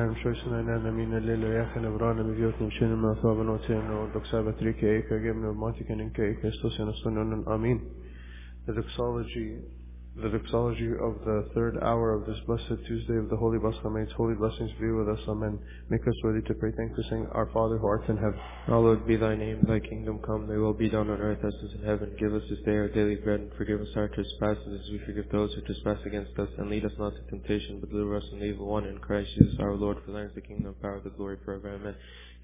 the 10.17 10.29
doxology 10.29 10.93
of 11.03 11.19
the 11.25 11.51
third 11.55 11.77
hour 11.83 12.15
of 12.15 12.25
this 12.25 12.39
blessed 12.47 12.87
Tuesday 12.87 13.17
of 13.17 13.29
the 13.31 13.37
Holy 13.37 13.59
Bascha. 13.59 13.93
May 13.93 14.03
its 14.03 14.12
holy 14.12 14.35
blessings 14.35 14.71
be 14.81 14.89
with 14.93 15.09
us. 15.09 15.19
Amen. 15.27 15.59
Make 15.91 16.07
us 16.07 16.15
worthy 16.23 16.41
to 16.47 16.55
pray. 16.55 16.71
Thanks 16.77 16.95
for 16.95 17.03
saying, 17.11 17.27
Our 17.33 17.51
Father 17.53 17.79
who 17.79 17.87
art 17.89 18.09
in 18.09 18.17
heaven. 18.17 18.39
Hallowed 18.67 19.09
be 19.09 19.17
thy 19.17 19.35
name, 19.35 19.65
thy 19.67 19.81
kingdom 19.81 20.21
come, 20.25 20.47
thy 20.47 20.57
will 20.57 20.73
be 20.73 20.89
done 20.89 21.11
on 21.11 21.21
earth 21.21 21.45
as 21.45 21.53
it 21.55 21.67
is 21.67 21.81
in 21.81 21.85
heaven. 21.85 22.15
Give 22.17 22.33
us 22.33 22.43
this 22.49 22.61
day 22.65 22.77
our 22.77 22.89
daily 22.89 23.17
bread, 23.17 23.41
and 23.41 23.53
forgive 23.59 23.81
us 23.81 23.89
our 23.97 24.07
trespasses 24.07 24.81
as 24.81 24.91
we 24.93 25.01
forgive 25.05 25.29
those 25.33 25.53
who 25.55 25.62
trespass 25.62 25.99
against 26.07 26.39
us. 26.39 26.49
And 26.59 26.71
lead 26.71 26.85
us 26.85 26.93
not 26.97 27.15
into 27.15 27.27
temptation, 27.31 27.81
but 27.81 27.91
deliver 27.91 28.17
us 28.17 28.25
from 28.31 28.45
evil 28.45 28.67
one. 28.67 28.87
In 28.87 28.99
Christ 28.99 29.31
Jesus 29.37 29.57
our 29.59 29.75
Lord, 29.75 29.99
for 30.07 30.12
thine 30.12 30.27
is 30.27 30.35
the 30.37 30.43
kingdom, 30.43 30.77
power, 30.81 31.01
the 31.03 31.11
glory 31.11 31.39
forever. 31.45 31.75
Amen. 31.75 31.97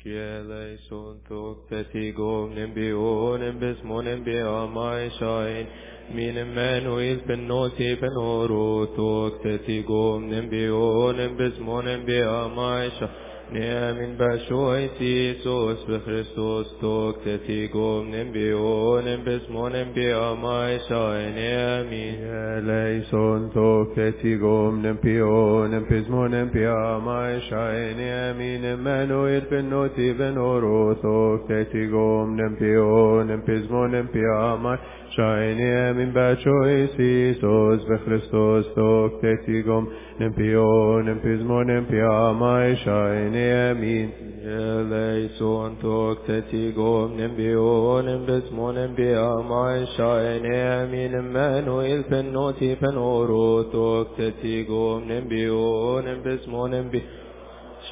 Kielei 0.03 0.79
sunt 0.89 1.29
tuk 1.29 1.69
tetigum 1.69 2.55
nimbiunim 2.57 3.61
bismunim 3.61 4.25
biamai 4.25 5.11
shain. 5.19 5.67
Minim 6.15 6.55
menuil 6.57 7.21
pinnoti 7.29 8.01
penuru 8.01 8.97
tuk 8.97 9.43
tetigum 9.43 10.25
nimbiunim 10.33 11.37
bismunim 11.37 12.07
biamai 12.07 12.89
shain. 12.99 13.30
Nemin 13.53 14.13
bashoj 14.15 14.83
ti 14.97 15.09
Isus 15.31 15.81
për 15.87 16.05
Hristus 16.05 16.69
tok 16.79 17.17
të 17.25 17.33
ti 17.47 17.57
gom 17.73 18.13
në 18.13 18.21
mbi 18.29 18.45
unë, 18.55 19.01
në 19.09 19.15
besmonë 19.27 19.81
mbi 19.89 20.05
amaj 20.15 20.77
shajnë 20.87 21.43
e 21.47 21.57
amin. 21.63 22.23
Lejson 22.69 23.49
tok 23.51 23.97
të 23.97 24.07
ti 24.21 24.37
gom 24.39 24.79
në 24.85 24.95
mbi 25.01 25.17
unë, 25.27 25.73
në 25.75 25.83
besmonë 25.91 26.45
mbi 26.47 26.65
amaj 26.77 27.43
shajnë 27.49 28.07
e 28.07 28.15
amin. 28.29 28.71
Menu 28.87 29.21
irpën 29.35 29.67
në 29.75 29.85
ti 29.99 30.13
venoro 30.23 30.95
tok 31.03 31.51
të 31.51 31.65
ti 31.75 31.87
gom 31.91 32.39
në 32.39 32.53
mbi 32.55 32.75
unë, 32.87 33.29
në 33.33 33.43
besmonë 33.51 34.07
mbi 34.07 34.27
amaj 34.39 34.79
shajnë 34.79 34.87
e 34.87 34.95
amin. 34.95 35.00
Shine 35.17 35.99
in 35.99 36.13
bachoisis 36.13 37.43
os 37.43 37.83
ve 37.89 37.99
Christos 38.05 38.67
tok 38.77 39.21
tetigom 39.21 39.89
nempion 40.21 41.05
nempismon 41.05 41.67
nempiamai 41.67 42.77
shine 42.85 43.75
min 43.81 44.13
eleison 44.47 45.77
tok 45.83 46.25
tetigom 46.27 47.17
nempion 47.19 48.07
nempismon 48.07 48.75
nempiamai 48.79 49.85
shine 49.97 50.91
min 50.93 51.13
Emmanuel 51.13 52.05
penoti 52.05 52.77
penoro 52.77 53.65
tok 53.73 54.17
tetigom 54.17 55.09
nempion 55.09 56.05
nempismon 56.05 56.71
nempiamai 56.71 57.30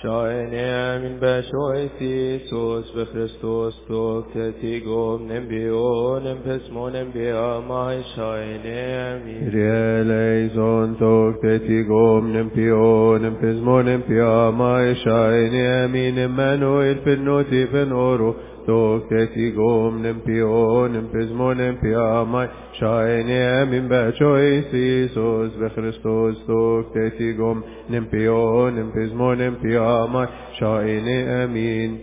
شاینه 0.02 0.98
من 0.98 1.18
به 1.20 1.42
شایتی 1.42 2.38
سوس 2.50 2.90
به 2.90 3.04
خرستوس 3.04 3.74
تو 3.88 4.24
کتی 4.34 4.80
گم 4.80 5.32
نم 5.32 5.46
بیو 5.48 6.18
نم 6.18 6.36
پس 6.36 6.72
مو 6.72 6.88
نم 6.88 7.10
بیا 7.10 7.60
مای 7.68 8.02
شاینه 8.16 9.22
می 9.24 9.50
ریلی 9.50 10.48
زون 10.48 10.96
تو 10.96 11.32
کتی 11.42 11.84
گم 11.84 12.36
نم 12.36 12.50
پیو 12.50 13.18
نم 13.18 13.34
پس 13.34 13.62
مو 13.64 13.82
نم 13.82 14.02
بیا 14.08 14.50
مای 14.50 14.94
شاینه 14.94 15.86
می 15.86 16.26
منو 16.26 16.72
ایل 16.72 16.98
پنوتی 16.98 17.66
پنورو 17.66 18.34
تو 18.68 19.00
کسی 19.10 19.50
گم 19.52 20.06
نمپیو 20.06 20.88
نمپزمو 20.88 21.54
نمپیامای 21.54 22.48
شاینه 22.72 23.64
من 23.64 23.88
بچوی 23.88 24.62
سیسوس 24.62 25.52
به 25.52 25.68
خرستوس 25.68 26.36
تو 26.46 26.82
کسی 26.94 27.32
گم 27.32 27.64
نمپیو 27.90 28.70
نمپزمو 28.70 29.34
نمپیامای 29.34 30.26
شاینه 30.60 31.26
امین 31.30 31.98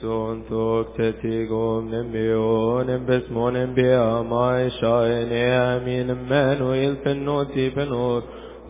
سون 0.00 0.42
تو 0.48 0.84
کتی 0.98 1.46
گم 1.46 1.94
نمیونم 1.94 3.06
بسمونم 3.06 3.74
بیامای 3.74 4.70
شاینه 4.80 5.34
امینم 5.34 6.18
منو 6.30 6.76
یلپنو 6.76 7.44
تیپنور 7.44 8.22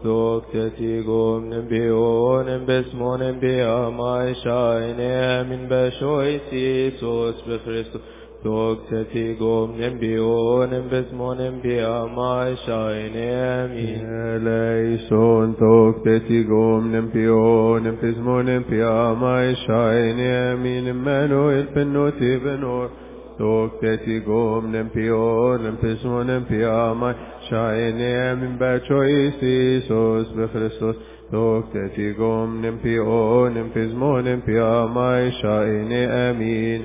Soktetikum 0.04 1.48
Nimbionem 1.48 2.66
Besmonem 2.66 3.40
Beamai 3.40 4.34
Shainem 4.44 5.50
in 5.50 5.66
Beshoiti 5.66 7.00
Sos 7.00 7.40
Befristo 7.46 8.02
Soktetikum 8.44 9.78
Nimbionem 9.78 10.90
Besmonem 10.90 11.62
Beamai 11.62 12.54
Shainem 12.66 13.72
in 13.72 14.04
Eleison 14.04 15.56
Soktetikum 15.56 16.92
Nimbionem 16.92 17.96
Besmonem 17.96 18.64
Beamai 18.68 19.56
Shainem 19.66 20.66
in 20.66 20.96
Manuel 21.02 21.64
Penoti 21.72 22.38
Benor 22.44 22.90
Soktetikum 23.38 24.70
Nimbion 24.70 25.78
Besmonem 25.80 26.44
Beamai 26.46 27.14
Shainem 27.14 27.33
شاینیم 27.50 28.58
بچوی 28.58 29.30
سیسوس 29.40 30.28
به 30.28 30.46
خریستوس 30.46 30.96
دکتتی 31.32 32.12
گم 32.12 32.66
نم 32.66 32.78
پی 32.78 32.98
أو 32.98 33.48
نم 33.48 33.68
پیزمو 33.68 34.20
نم 34.20 34.40
پی 34.40 34.58
آمای 34.58 35.32
شاین 35.42 36.10
امین 36.10 36.82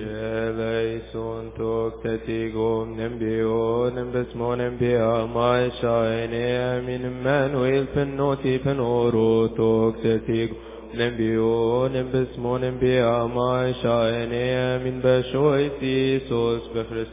لیسون 0.58 1.46
دکتتی 1.60 2.52
گم 2.52 3.02
نم 3.02 3.20
پی 3.20 3.42
أو 3.42 3.90
نم 3.90 4.12
پیزمو 4.12 4.56
نم 4.56 4.78
پی 4.78 4.96
آمای 4.96 5.72
شاین 5.82 6.34
من 7.24 7.56
ویل 7.56 7.86
پن 7.86 8.16
نوتی 8.16 8.58
پن 8.58 8.80
أو 8.80 9.10
رو 9.12 9.48
دکتتی 9.48 10.48
گم 10.48 10.56
نبيون 10.94 12.12
بسمون 12.12 12.78
بيا 12.80 13.74
شايني 13.84 14.78
من 14.84 15.02
بشويتي 15.02 16.20
سوس 16.30 16.62
بفرس 16.76 17.08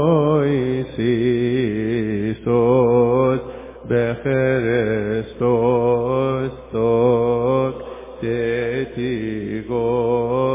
때 8.21 8.93
뛰고 8.95 10.50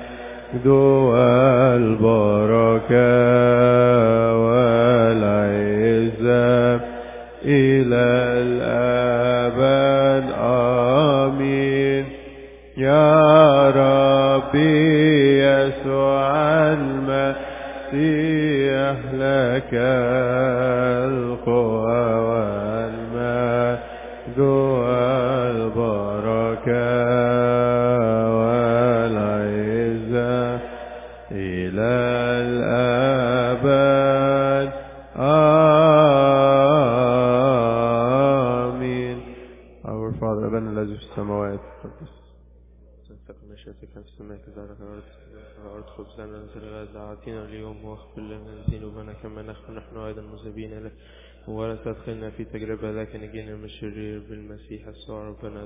بالمسيح 54.99 54.99
يسوع 54.99 55.27
ربنا 55.27 55.65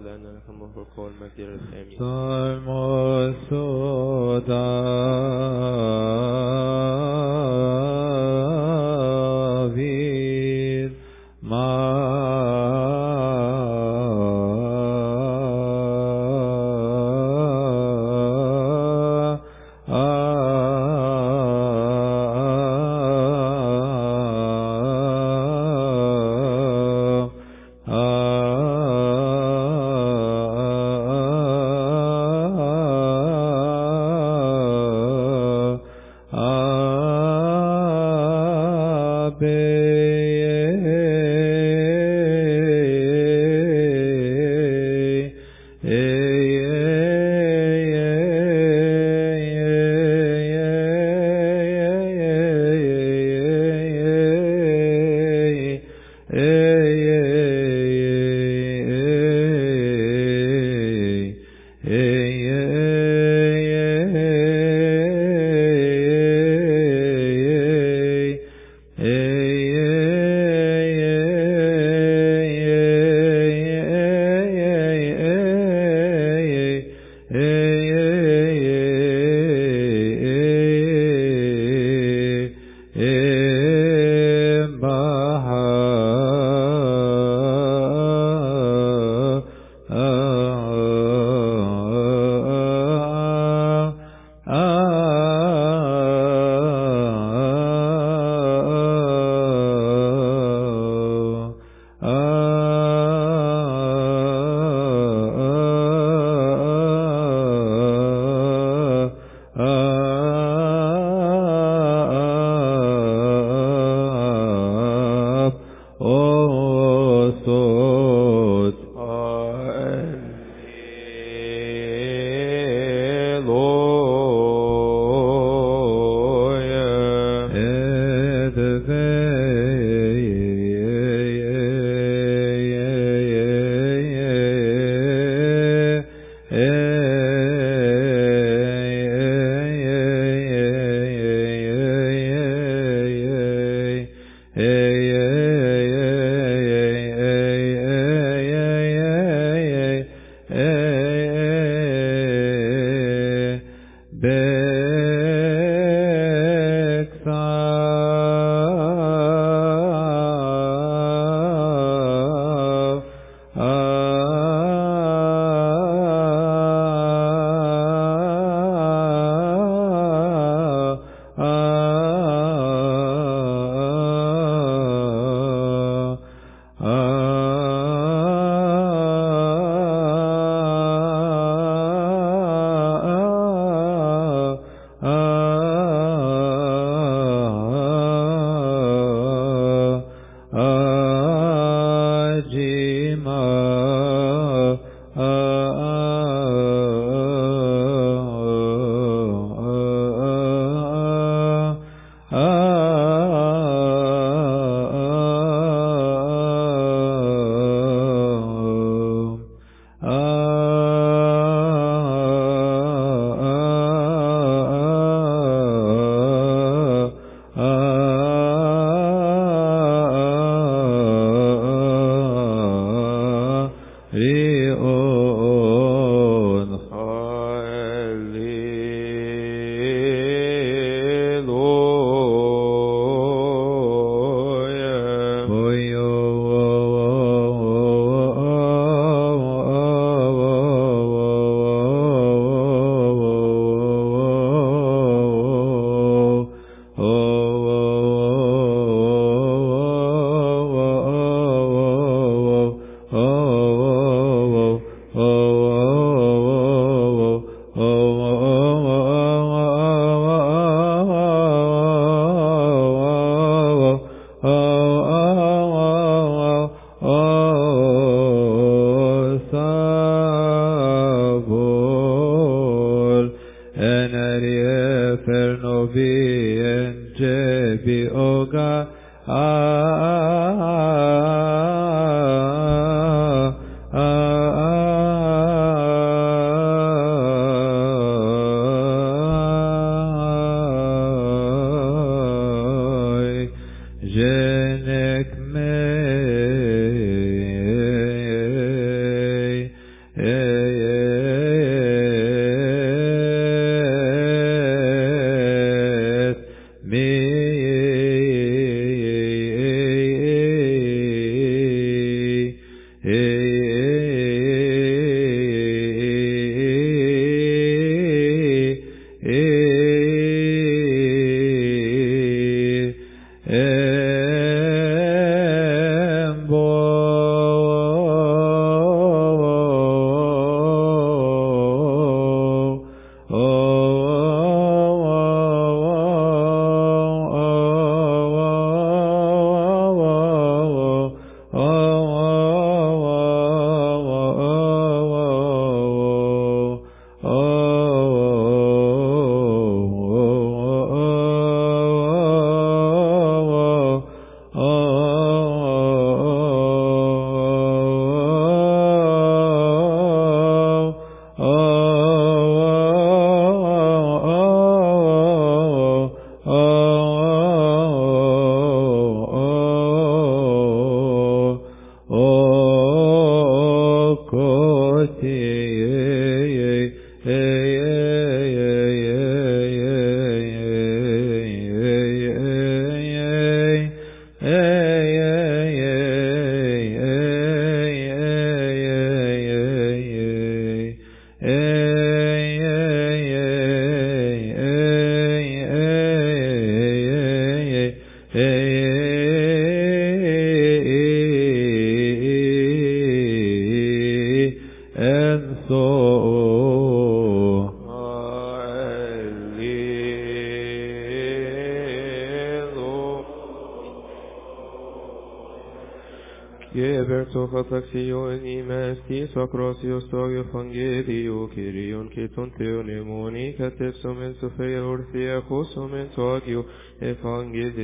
Προφαταξιόν 417.51 418.45
ημεύκης 418.45 419.35
ο 419.37 419.41
ακρόσιος 419.41 420.09
το 420.11 420.23
Άγιο 420.23 420.45
Φαγγέλιο, 420.53 421.51
Κυρίον 421.55 422.09
και 422.09 422.29
των 422.35 422.53
Θεών 422.57 422.89
ημών, 422.89 423.33
κατεύσομεν 423.57 424.35
στο 424.37 424.51
φέα 424.57 424.85
ορθία, 424.85 425.43
χώσομεν 425.49 426.09
το 426.15 426.31
Άγιο 426.31 426.65
Εφαγγελίου. 426.99 427.75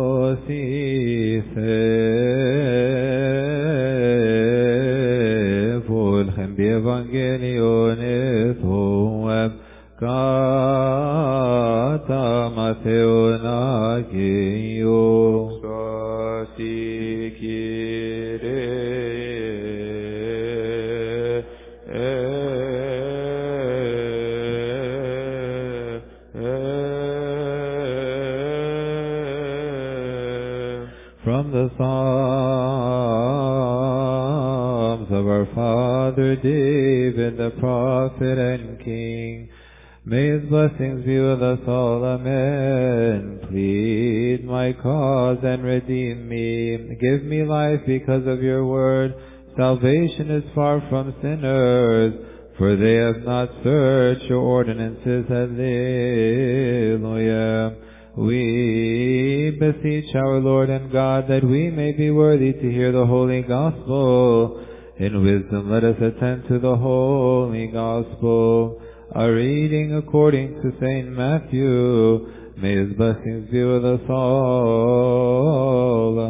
blessings 40.60 41.06
be 41.06 41.18
with 41.18 41.42
us 41.42 41.60
all, 41.66 42.04
amen. 42.04 43.40
Plead 43.48 44.44
my 44.44 44.74
cause 44.74 45.38
and 45.42 45.64
redeem 45.64 46.28
me. 46.28 46.76
Give 47.00 47.22
me 47.22 47.44
life 47.44 47.80
because 47.86 48.26
of 48.26 48.42
your 48.42 48.66
word. 48.66 49.14
Salvation 49.56 50.30
is 50.30 50.44
far 50.54 50.86
from 50.90 51.14
sinners, 51.22 52.12
for 52.58 52.76
they 52.76 52.96
have 52.96 53.22
not 53.24 53.48
searched 53.64 54.24
your 54.24 54.40
ordinances. 54.40 55.24
Hallelujah. 55.30 55.56
We 58.18 59.56
beseech 59.58 60.14
our 60.14 60.40
Lord 60.40 60.68
and 60.68 60.92
God 60.92 61.26
that 61.28 61.42
we 61.42 61.70
may 61.70 61.92
be 61.92 62.10
worthy 62.10 62.52
to 62.52 62.70
hear 62.70 62.92
the 62.92 63.06
holy 63.06 63.40
gospel. 63.40 64.66
In 64.98 65.22
wisdom 65.24 65.70
let 65.70 65.84
us 65.84 65.96
attend 66.02 66.48
to 66.48 66.58
the 66.58 66.76
holy 66.76 67.68
gospel. 67.68 68.82
A 69.12 69.28
reading 69.28 69.96
according 69.96 70.62
to 70.62 70.72
St. 70.80 71.08
Matthew. 71.08 72.28
May 72.56 72.76
his 72.76 72.92
blessings 72.92 73.50
be 73.50 73.64
with 73.64 73.84
us 73.84 74.08
all. 74.08 75.36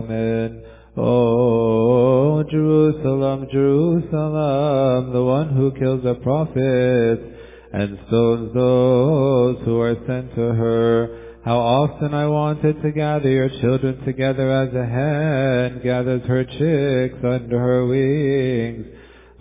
Amen. 0.02 0.62
Oh, 0.96 2.42
Jerusalem, 2.50 3.48
Jerusalem, 3.52 5.12
the 5.12 5.22
one 5.22 5.50
who 5.54 5.72
kills 5.72 6.02
the 6.04 6.14
prophets 6.22 7.22
and 7.70 7.98
stones 8.08 8.54
those 8.54 9.58
who 9.66 9.78
are 9.78 9.96
sent 10.06 10.34
to 10.34 10.40
her. 10.40 11.36
How 11.44 11.58
often 11.58 12.14
I 12.14 12.28
wanted 12.28 12.80
to 12.80 12.92
gather 12.92 13.28
your 13.28 13.50
children 13.60 14.02
together 14.06 14.50
as 14.50 14.72
a 14.72 14.86
hen 14.86 15.82
gathers 15.84 16.22
her 16.26 16.44
chicks 16.44 17.22
under 17.22 17.58
her 17.58 17.84
wings, 17.86 18.86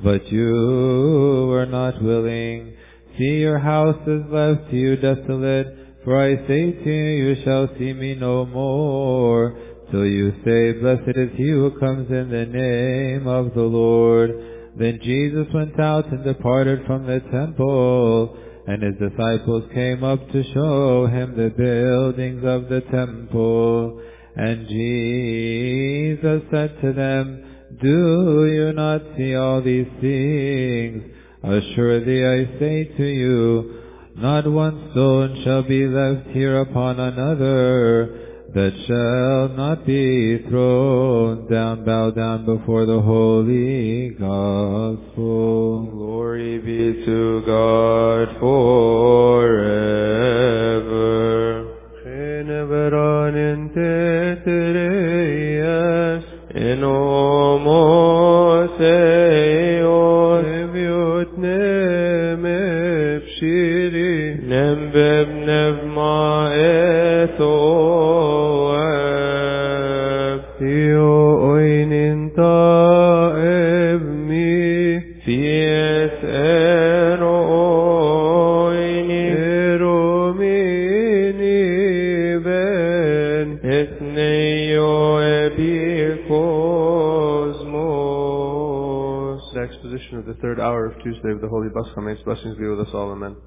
but 0.04 0.30
you 0.30 1.48
were 1.50 1.68
not 1.68 2.04
willing. 2.04 2.76
See, 3.20 3.40
your 3.40 3.60
house 3.60 4.00
is 4.08 4.24
left 4.30 4.70
to 4.70 4.78
you 4.78 4.96
desolate, 4.96 5.68
for 6.06 6.24
I 6.24 6.38
say 6.48 6.72
to 6.72 6.90
you, 6.90 7.28
you 7.28 7.44
shall 7.44 7.68
see 7.78 7.92
me 7.92 8.16
no 8.16 8.46
more, 8.46 9.60
till 9.92 10.06
you 10.06 10.32
say, 10.46 10.80
Blessed 10.80 11.18
is 11.18 11.30
he 11.36 11.50
who 11.50 11.78
comes 11.82 12.10
in 12.10 12.30
the 12.30 12.46
name 12.46 13.28
of 13.28 13.54
the 13.54 13.62
Lord. 13.62 14.32
Then 14.78 15.02
Jesus 15.04 15.48
went 15.54 15.78
out 15.82 16.10
and 16.14 16.24
departed 16.24 16.86
from 16.88 17.08
the 17.08 17.20
temple, 17.30 18.38
and 18.68 18.82
his 18.82 18.96
disciples 18.96 19.70
came 19.74 20.02
up 20.02 20.26
to 20.32 20.54
show 20.54 21.08
him 21.08 21.36
the 21.36 21.50
buildings 21.50 22.46
of 22.46 22.70
the 22.70 22.80
temple. 22.90 24.02
And 24.38 24.66
Jesus 24.66 26.42
said 26.50 26.80
to 26.82 26.94
them, 26.94 27.44
Do 27.82 28.46
you 28.46 28.72
not 28.72 29.02
see 29.18 29.36
all 29.36 29.62
these 29.62 29.92
things? 30.00 31.19
Assuredly 31.44 32.26
I 32.26 32.60
say 32.60 32.84
to 32.98 33.04
you, 33.04 33.82
not 34.16 34.46
one 34.46 34.90
stone 34.92 35.42
shall 35.44 35.64
be 35.64 35.88
left 35.88 36.28
here 36.30 36.60
upon 36.60 37.00
another 37.00 38.28
that 38.54 38.74
shall 38.88 39.48
not 39.56 39.86
be 39.86 40.40
thrown 40.50 41.48
down, 41.50 41.86
bow 41.86 42.12
down 42.12 42.44
before 42.46 42.86
the 42.86 43.00
holy 43.00 44.10
gospel. 44.10 45.86
Glory 45.92 46.58
be 46.58 47.06
to 47.06 47.42
God 47.46 48.38
forever. 48.40 49.70
Geneveran 52.04 53.36
In 56.56 56.82
homotheos 56.82 58.10
شیری 63.40 64.34
نم 64.50 64.92
بب 64.92 65.30
نم 65.30 65.76
ما 65.96 66.50
تو 67.38 67.69
of 90.20 90.26
the 90.26 90.34
third 90.42 90.60
hour 90.60 90.86
of 90.86 91.02
Tuesday 91.02 91.32
of 91.32 91.40
the 91.40 91.48
Holy 91.48 91.70
Bascha. 91.70 92.04
May 92.04 92.12
its 92.12 92.24
blessings 92.24 92.58
be 92.58 92.68
with 92.68 92.82
us 92.82 92.94
all. 92.94 93.12
Amen. 93.12 93.38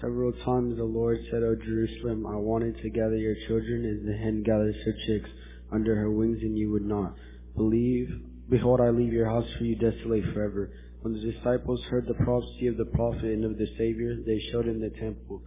Several 0.00 0.32
times 0.44 0.76
the 0.78 0.84
Lord 0.84 1.18
said, 1.30 1.42
O 1.42 1.54
Jerusalem, 1.54 2.26
I 2.26 2.36
wanted 2.36 2.80
to 2.82 2.90
gather 2.90 3.16
your 3.16 3.34
children 3.46 3.84
as 3.84 4.06
the 4.06 4.16
hen 4.16 4.42
gathers 4.42 4.76
her 4.84 4.92
chicks 5.06 5.28
under 5.70 5.96
her 5.96 6.10
wings, 6.10 6.38
and 6.40 6.56
you 6.56 6.70
would 6.72 6.84
not. 6.84 7.14
Believe, 7.56 8.08
behold, 8.48 8.80
I 8.80 8.90
leave 8.90 9.12
your 9.12 9.28
house 9.28 9.46
for 9.58 9.64
you 9.64 9.74
desolate 9.76 10.24
forever. 10.32 10.70
When 11.02 11.14
the 11.14 11.32
disciples 11.32 11.82
heard 11.84 12.06
the 12.06 12.14
prophecy 12.14 12.66
of 12.66 12.76
the 12.76 12.84
prophet 12.84 13.24
and 13.24 13.44
of 13.44 13.58
the 13.58 13.68
Savior, 13.78 14.16
they 14.26 14.40
showed 14.50 14.66
him 14.66 14.80
the 14.80 14.90
temple, 14.90 15.42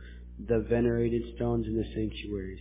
the 0.48 0.60
venerated 0.70 1.36
stones 1.36 1.68
in 1.68 1.76
the 1.76 1.86
sanctuaries. 1.94 2.60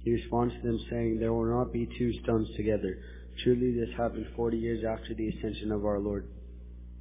He 0.00 0.12
responded 0.12 0.60
to 0.60 0.66
them, 0.66 0.80
saying, 0.90 1.18
There 1.18 1.32
will 1.32 1.44
not 1.44 1.72
be 1.72 1.88
two 1.98 2.12
stones 2.22 2.48
together. 2.56 2.98
Truly 3.44 3.72
this 3.72 3.94
happened 3.96 4.26
forty 4.34 4.58
years 4.58 4.84
after 4.84 5.14
the 5.14 5.28
ascension 5.28 5.70
of 5.70 5.84
our 5.84 6.00
Lord. 6.00 6.26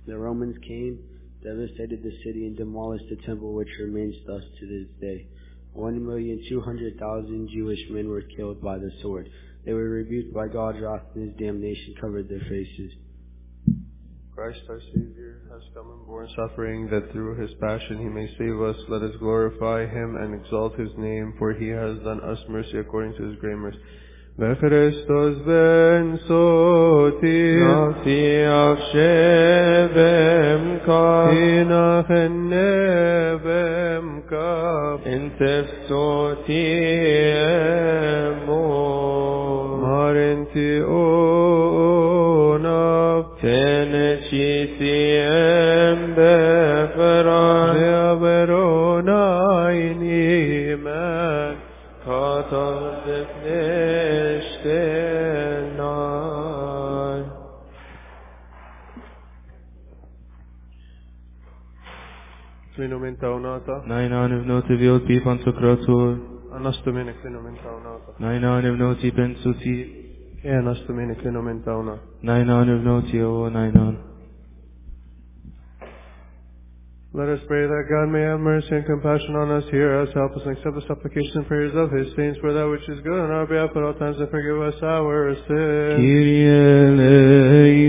The 0.06 0.18
Romans 0.18 0.58
came, 0.68 1.00
devastated 1.44 2.04
the 2.04 2.18
city, 2.24 2.46
and 2.46 2.58
demolished 2.58 3.06
the 3.10 3.26
temple, 3.26 3.54
which 3.54 3.70
remains 3.80 4.16
thus 4.28 4.44
to 4.60 4.66
this 4.68 4.88
day. 5.02 5.28
One 5.74 6.06
million 6.06 6.44
two 6.50 6.62
hundred 6.62 6.98
thousand 7.00 7.50
Jewish 7.54 7.80
men 7.90 8.10
were 8.10 8.22
killed 8.22 8.62
by 8.62 8.78
the 8.78 8.92
sword. 9.02 9.30
They 9.66 9.74
were 9.74 9.90
rebuked 9.90 10.34
by 10.34 10.48
God's 10.48 10.80
wrath, 10.82 11.04
and 11.16 11.30
his 11.30 11.38
damnation 11.38 11.96
covered 12.00 12.28
their 12.30 12.40
faces. 12.40 12.92
Christ 14.34 14.62
our 14.70 14.80
Savior 14.94 15.29
has 15.50 15.62
come 15.74 15.90
and 15.90 16.06
borne 16.06 16.30
suffering 16.36 16.88
that 16.92 17.12
through 17.12 17.34
his 17.42 17.50
passion 17.60 17.98
he 17.98 18.06
may 18.06 18.28
save 18.38 18.62
us. 18.62 18.76
Let 18.88 19.02
us 19.02 19.16
glorify 19.20 19.88
him 19.88 20.16
and 20.16 20.36
exalt 20.36 20.78
his 20.78 20.92
name, 20.96 21.34
for 21.40 21.54
he 21.54 21.70
has 21.70 21.98
done 22.04 22.22
us 22.22 22.38
mercy 22.48 22.78
according 22.78 23.16
to 23.16 23.24
his 23.24 23.36
great 23.40 23.58
mercy. 23.58 23.80
Christos 24.38 25.42
ben 25.46 26.20
sotir 26.30 27.62
Nafsi 27.66 28.46
avshevem 28.62 30.64
kaf 30.86 31.34
Hinach 31.34 32.12
nevem 32.48 34.08
kaf 34.30 35.02
In 35.06 35.32
tefsoti 35.32 36.66
emo. 38.46 38.64
Marenti 39.82 40.72
onav 40.88 41.20
നിത്യം 44.80 46.02
ബഫറായവരോനായി 46.18 47.08
നീമൻ 50.02 51.56
കാതർദ്ദേശനാൻ 52.06 52.78
Klinumentaunata. 62.80 63.74
Nein, 63.92 64.06
nein, 64.12 64.34
ich 64.36 64.46
note 64.52 64.74
wird 64.82 65.04
wie 65.10 65.18
von 65.26 65.38
zur 65.44 65.54
Kreuzur. 65.58 66.06
Anastomene 66.60 67.14
Klinumentaunata. 67.20 68.10
Nein, 68.26 68.40
nein, 68.46 68.64
ich 68.70 68.78
note 72.88 74.09
Let 77.17 77.29
us 77.29 77.39
pray 77.47 77.63
that 77.63 77.85
God 77.89 78.11
may 78.11 78.23
have 78.23 78.41
mercy 78.41 78.71
and 78.75 78.85
compassion 78.87 79.37
on 79.37 79.49
us, 79.53 79.63
hear 79.71 80.01
us, 80.03 80.09
help 80.15 80.33
us, 80.35 80.43
and 80.47 80.57
accept 80.59 80.75
the 80.75 80.83
supplications 80.89 81.37
and 81.37 81.47
prayers 81.47 81.71
of 81.77 81.93
His 81.93 82.09
saints 82.17 82.41
for 82.43 82.53
that 82.53 82.67
which 82.67 82.83
is 82.89 82.99
good 83.07 83.15
on 83.21 83.31
our 83.31 83.47
behalf 83.47 83.71
at 83.71 83.83
all 83.87 83.95
times, 83.95 84.19
and 84.19 84.29
forgive 84.35 84.59
us 84.61 84.75
our 84.83 85.31
sins. 85.47 85.95
Kyrie 85.95 86.43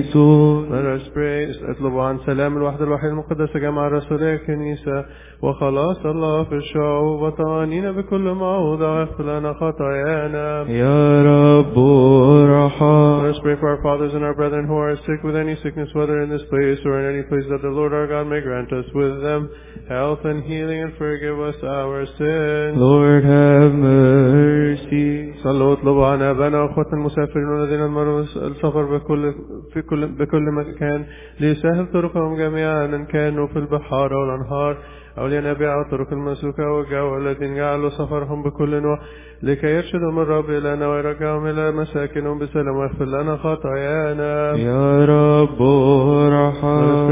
eleison. 0.06 0.70
Let 0.70 0.86
us 0.86 1.02
pray 1.14 1.46
اطلب 1.70 1.98
عن 2.00 2.20
سلام 2.26 2.58
الوحدة 2.58 2.84
الوحيد 2.86 3.10
المقدسة 3.10 3.60
جمع 3.60 3.88
رسولي 3.88 4.34
الكنيسة 4.36 5.06
وخلاص 5.42 6.06
الله 6.06 6.44
في 6.44 6.56
الشعوب 6.56 7.22
وطوانينا 7.22 7.92
بكل 7.92 8.34
موضع 8.34 8.90
واغفر 8.90 9.24
لنا 9.40 9.54
خطايانا 9.54 10.66
يا 10.70 11.24
رب 11.24 11.76
Let 11.76 12.50
ارحم. 12.50 13.34
us 13.34 13.40
pray 13.42 13.56
for 13.60 13.70
our 13.70 13.82
fathers 13.84 14.14
and 14.14 14.24
our 14.24 14.34
brethren 14.36 14.66
who 14.68 14.78
are 14.78 14.96
sick 15.08 15.24
with 15.24 15.36
any 15.36 15.56
sickness, 15.64 15.90
whether 15.94 16.22
in 16.24 16.30
this 16.30 16.44
place 16.50 16.80
or 16.86 17.00
in 17.02 17.06
any 17.16 17.24
place 17.24 17.46
that 17.50 17.62
the 17.62 17.70
Lord 17.70 17.92
our 17.94 18.08
God 18.08 18.28
may 18.28 18.42
grant 18.42 18.72
us 18.72 18.86
with 18.94 19.09
them 19.23 19.51
health 19.89 20.21
and 20.25 20.45
healing 20.45 20.83
and 20.83 20.93
forgive 20.97 21.39
us 21.41 21.57
our 21.65 22.07
sins. 22.19 22.77
Lord 22.79 23.25
have 23.25 23.73
mercy. 23.75 25.33
صلوا 25.43 25.73
اطلبوا 25.73 26.07
عن 26.07 26.23
ابائنا 26.23 26.63
وأخواتنا 26.63 26.95
المسافرين 26.95 27.49
والذين 27.49 27.87
مروا 27.87 28.21
السفر 28.21 28.97
بكل 28.97 29.35
في 29.73 29.83
كل 29.83 30.07
بكل 30.07 30.43
مكان 30.43 31.05
ليسهل 31.41 31.87
طرقهم 31.93 32.37
جميعا 32.37 32.85
إن 32.85 33.05
كانوا 33.07 33.47
في 33.47 33.59
البحار 33.59 34.15
والانهار 34.15 34.77
أو 35.19 35.27
لينابيع 35.27 35.81
الطرق 35.81 36.13
المسلوكة 36.13 36.73
والجو 36.73 37.17
الذين 37.17 37.55
جعلوا 37.57 37.91
سفرهم 37.91 38.43
بكل 38.43 38.83
نوع 38.83 38.99
لكي 39.43 39.67
يرشدهم 39.67 40.19
الرب 40.19 40.51
الينا 40.51 40.89
ويرجعهم 40.89 41.47
إلى 41.47 41.73
مساكنهم 41.73 42.39
بسلام 42.39 42.77
ويغفر 42.77 43.05
لنا 43.05 43.37
خطايانا. 43.37 44.57
يا 44.57 45.05
رب 45.05 45.63
ارحم. 45.63 47.11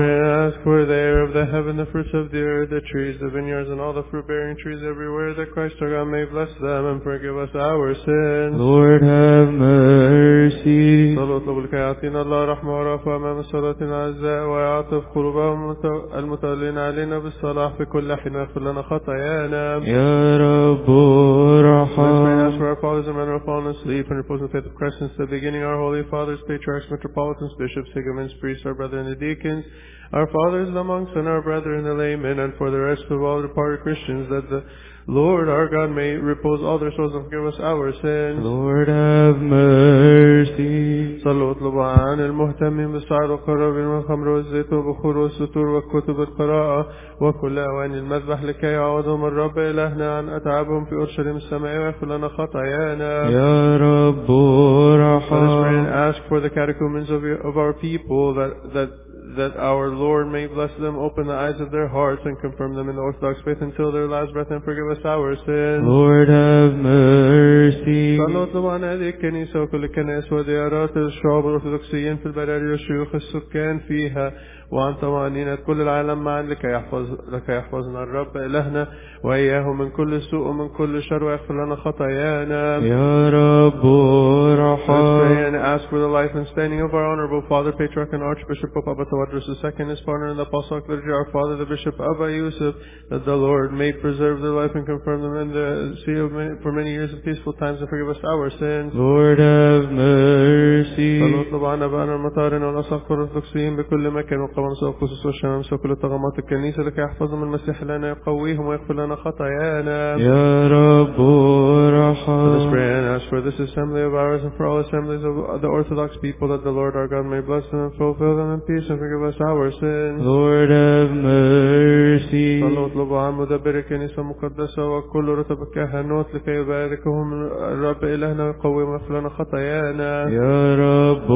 ask 0.48 0.58
for 0.64 0.84
the 0.90 0.98
air 1.08 1.18
of 1.26 1.32
the 1.32 1.46
heaven, 1.54 1.76
the 1.76 1.88
fruits 1.92 2.14
of 2.20 2.30
the 2.34 2.42
earth, 2.52 2.70
the 2.70 2.82
trees, 2.92 3.14
the 3.24 3.30
vineyards, 3.36 3.68
and 3.72 3.80
all 3.80 3.94
the 4.00 4.06
fruit-bearing 4.10 4.56
trees 4.62 4.80
everywhere, 4.92 5.32
that 5.38 5.48
Christ 5.54 5.76
our 5.82 5.90
God 5.94 6.08
may 6.16 6.24
bless 6.34 6.52
them 6.66 6.82
and 6.90 6.98
forgive 7.08 7.36
us 7.44 7.52
our 7.68 7.88
sins. 8.06 8.52
Lord 8.68 9.02
have 9.02 9.48
mercy. 9.52 11.16
صلوا 11.16 11.36
اطلبوا 11.36 11.62
لكي 11.62 11.76
يعطينا 11.76 12.22
الله 12.22 12.44
رحمة 12.44 12.78
ورأفة 12.78 13.16
أمام 13.16 13.38
الصلاة 13.38 13.76
الأعزاء 13.82 14.48
ويعطف 14.48 15.02
قلوبهم 15.14 15.70
المت- 15.70 16.14
المتولين 16.18 16.78
علينا 16.78 17.18
بالصلاح 17.18 17.72
في 17.78 17.84
كل 17.84 18.16
حين 18.16 18.36
ويغفر 18.36 18.60
لنا 18.60 18.82
خطايانا. 18.82 19.76
يا 19.76 20.36
رب 20.36 20.88
Let's 20.88 22.17
may 22.20 22.42
ask 22.48 22.56
for 22.58 22.68
our 22.68 22.80
fathers 22.80 23.06
and 23.06 23.16
men 23.16 23.26
who 23.26 23.32
have 23.34 23.44
fallen 23.44 23.74
asleep 23.76 24.06
and 24.08 24.16
repose 24.16 24.40
in 24.40 24.46
the 24.46 24.52
faith 24.52 24.64
of 24.64 24.74
Christ 24.74 24.96
since 24.98 25.12
the 25.18 25.26
beginning, 25.26 25.62
our 25.62 25.76
holy 25.76 26.02
fathers, 26.10 26.40
patriarchs, 26.48 26.86
metropolitans, 26.90 27.52
bishops, 27.58 27.90
higumens, 27.94 28.32
priests, 28.40 28.64
our 28.64 28.74
brethren, 28.74 29.08
the 29.08 29.16
deacons, 29.16 29.64
our 30.12 30.26
fathers, 30.26 30.72
the 30.72 30.84
monks, 30.84 31.12
and 31.14 31.28
our 31.28 31.42
brethren, 31.42 31.84
the 31.84 31.92
laymen, 31.92 32.38
and 32.38 32.54
for 32.56 32.70
the 32.70 32.78
rest 32.78 33.02
of 33.10 33.22
all 33.22 33.42
departed 33.42 33.82
Christians, 33.82 34.28
that 34.30 34.48
the 34.48 34.64
Lord 35.07 35.49
our 35.49 35.67
God 35.67 35.91
may 35.91 36.11
repose 36.15 36.61
all 36.63 36.79
their 36.79 36.91
souls 36.95 37.11
and 37.13 37.25
forgive 37.25 37.45
us 37.53 37.59
our 37.59 37.91
sins. 38.03 38.39
Lord 38.41 38.87
have 38.87 39.35
mercy. 39.37 41.19
صلوا 41.23 41.51
اطلبوا 41.51 41.83
عن 41.83 42.19
المهتمين 42.19 42.91
بالسعادة 42.91 43.31
والقرابين 43.33 43.85
والخمر 43.85 44.27
والزيت 44.27 44.73
والبخور 44.73 45.17
والستور 45.17 45.65
والكتب 45.67 46.19
القراءة 46.21 46.87
وكل 47.21 47.59
أواني 47.59 47.99
المذبح 47.99 48.43
لكي 48.43 48.67
يعوضهم 48.67 49.25
الرب 49.25 49.59
إلهنا 49.59 50.17
عن 50.17 50.29
أتعابهم 50.29 50.85
في 50.85 50.95
أورشليم 50.95 51.35
السماء 51.35 51.77
ويغفر 51.77 52.07
لنا 52.17 52.27
خطايانا. 52.27 53.29
يا 53.29 53.77
رب 53.77 54.27
Let 54.27 55.23
us 55.23 55.29
pray 55.29 55.77
and 55.77 55.87
ارحم. 55.87 56.13
ask 56.13 56.19
for 56.29 56.39
the 56.39 56.49
catechumens 56.49 57.09
of, 57.09 57.23
your, 57.23 57.39
of 57.47 57.57
our 57.57 57.73
people 57.73 58.33
that, 58.35 58.51
that 58.73 58.89
that 59.37 59.57
our 59.57 59.89
Lord 59.89 60.31
may 60.31 60.45
bless 60.47 60.69
them, 60.79 60.97
open 60.97 61.27
the 61.27 61.33
eyes 61.33 61.59
of 61.59 61.71
their 61.71 61.87
hearts, 61.87 62.21
and 62.25 62.39
confirm 62.39 62.75
them 62.75 62.89
in 62.89 62.95
the 62.95 63.01
Orthodox 63.01 63.39
faith 63.45 63.57
until 63.61 63.91
their 63.91 64.07
last 64.07 64.33
breath, 64.33 64.51
and 64.51 64.63
forgive 64.63 64.87
us 64.91 65.03
our 65.05 65.35
sins. 65.35 65.83
Lord 65.85 66.29
have 66.29 66.73
mercy. 66.75 68.17
صلوا 68.17 68.45
طبعا 68.45 68.77
هذه 68.93 69.09
الكنيسة 69.09 69.61
وكل 69.61 69.83
الكنائس 69.83 70.33
وديارات 70.33 70.97
الشعوب 70.97 71.47
الأرثوذكسيين 71.47 72.17
في 72.17 72.25
البراري 72.25 72.73
وشيوخ 72.73 73.15
السكان 73.15 73.79
فيها 73.79 74.33
وعن 74.72 74.94
طمأنينة 74.94 75.54
كل 75.54 75.80
العالم 75.80 76.24
معا 76.24 76.42
لكي 76.42 76.68
يحفظ 76.72 77.06
لكي 77.32 77.52
يحفظنا 77.52 78.02
الرب 78.02 78.36
إلهنا 78.36 78.88
وإياه 79.24 79.72
من 79.72 79.90
كل 79.90 80.22
سوء 80.22 80.48
ومن 80.48 80.68
كل 80.68 81.02
شر 81.02 81.24
ويغفر 81.24 81.64
لنا 81.64 81.76
خطايانا. 81.76 82.76
يا 82.76 83.30
رب 83.30 83.86
ارحم 83.86 85.58
ask 85.78 85.84
for 85.90 85.98
the 85.98 86.12
life 86.18 86.32
and 86.34 86.46
standing 86.54 86.80
of 86.80 86.94
our 86.94 87.06
honorable 87.12 87.42
Father, 87.48 87.72
Patriarch 87.72 88.12
and 88.12 88.22
Archbishop 88.22 88.70
of 88.76 88.84
Abba 88.88 89.04
Tawadros 89.10 89.48
II, 89.48 89.86
his 89.88 90.00
partner 90.00 90.28
in 90.32 90.36
the 90.36 90.44
Apostolic 90.44 90.88
Liturgy, 90.88 91.12
our 91.12 91.28
Father, 91.32 91.56
the 91.56 91.66
Bishop 91.66 91.94
Abba 92.10 92.26
Yusuf, 92.32 92.74
that 93.10 93.24
the 93.24 93.34
Lord 93.34 93.72
may 93.72 93.92
preserve 93.92 94.40
their 94.40 94.56
life 94.60 94.72
and 94.74 94.84
confirm 94.86 95.18
them 95.22 95.36
in 95.44 95.48
the 95.58 95.96
sea 96.04 96.18
of 96.24 96.32
many, 96.32 96.52
for 96.62 96.72
many 96.72 96.90
years 96.92 97.12
of 97.12 97.22
peaceful 97.24 97.54
times 97.54 97.80
and 97.80 97.88
forgive 97.88 98.08
us 98.14 98.20
our 98.32 98.50
sins. 98.62 98.92
Lord 98.94 99.38
have 99.38 99.84
mercy. 99.90 101.20
فنطلب 101.20 101.64
عن 101.64 101.82
أبائنا 101.82 102.14
المطارنا 102.14 102.66
والأساقفة 102.66 103.14
الأرثوذكسيين 103.14 103.76
بكل 103.76 104.10
مكان 104.10 104.40
وقوامس 104.58 104.82
وقصص 104.82 105.26
والشمامسة 105.26 105.76
وكل 105.76 105.96
طغمات 105.96 106.38
الكنيسة 106.38 106.82
لكي 106.82 107.00
يحفظهم 107.00 107.42
المسيح 107.42 107.82
لنا 107.82 108.08
يقويهم 108.08 108.66
ويغفر 108.66 108.94
لنا 108.94 109.16
خطايانا. 109.16 110.16
يا 110.16 110.68
رب 110.68 111.16
Let 111.18 111.94
us 111.94 112.28
ارحم 112.28 112.70
pray 112.70 112.90
and 112.98 113.06
ask 113.16 113.28
for 113.30 113.40
this 113.40 113.58
assembly 113.60 114.02
of 114.02 114.14
ours 114.14 114.42
and 114.44 114.52
for 114.56 114.66
all 114.66 114.78
assemblies 114.80 115.22
of 115.24 115.60
the 115.62 115.68
Orthodox 115.68 116.10
people 116.26 116.48
that 116.48 116.62
the 116.64 116.74
Lord 116.78 116.96
our 116.96 117.08
God 117.14 117.26
may 117.34 117.40
bless 117.40 117.64
them 117.70 117.80
and 117.86 117.92
fulfill 118.00 118.34
them 118.40 118.50
in 118.54 118.60
peace 118.70 118.86
and 118.90 118.98
forgive 119.02 119.22
us 119.30 119.38
our 119.50 119.70
sins. 119.82 120.18
Lord 120.34 120.70
have 120.70 121.10
mercy. 121.10 122.60
صلوا 122.60 122.86
اطلبوا 122.86 123.18
عن 123.18 123.32
مدبر 123.32 123.78
الكنيسة 123.78 124.22
المقدسة 124.22 124.86
وكل 124.86 125.28
رتب 125.28 125.62
الكهنوت 125.62 126.34
لكي 126.34 126.50
يباركهم 126.50 127.32
الرب 127.72 128.04
إلهنا 128.04 128.44
ويقوم 128.44 128.72
ويغفر 128.76 129.20
لنا 129.20 129.28
خطايانا. 129.28 130.30
يا 130.30 130.76
رب 130.76 131.30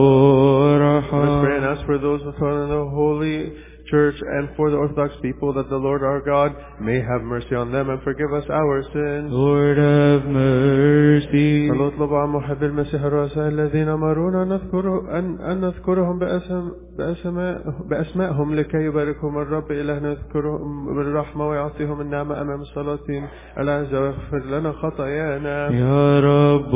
and 4.22 4.56
for 4.56 4.70
the 4.70 4.78
Orthodox 4.78 5.16
people 5.22 5.54
that 5.54 5.70
the 5.70 5.76
Lord 5.76 6.04
our 6.04 6.22
God 6.22 6.56
may 6.80 7.02
have 7.02 7.22
mercy 7.22 7.56
on 7.56 7.72
them 7.72 7.90
and 7.90 8.02
forgive 8.04 8.32
us 8.34 8.44
our 8.50 8.84
sins. 8.94 9.32
Lord 9.32 9.78
have 9.78 10.26
mercy. 10.26 11.70
صلوا 11.70 11.88
اطلبوا 11.88 12.18
عن 12.18 12.30
محب 12.30 12.64
المسيح 12.64 13.02
الرؤساء 13.02 13.48
الذين 13.48 13.88
أمرونا 13.90 14.44
أن 14.44 14.50
نذكر 14.50 15.18
أن, 15.20 15.42
أن 15.42 15.62
نذكرهم 15.62 16.20
بأسم 16.20 16.72
بأسماء 16.99 17.63
بأسمائهم 17.91 18.55
لكي 18.55 18.77
يباركهم 18.77 19.39
الرب 19.39 19.73
إلهنا 19.73 20.11
يذكرهم 20.11 20.95
بالرحمة 20.97 21.49
ويعطيهم 21.49 22.01
النعمة 22.01 22.41
أمام 22.41 22.65
صلاتهم 22.65 23.29
العزة 23.59 24.01
ويغفر 24.01 24.39
لنا 24.39 24.73
خطايانا. 24.73 25.71
يا 25.71 26.21
رب 26.21 26.73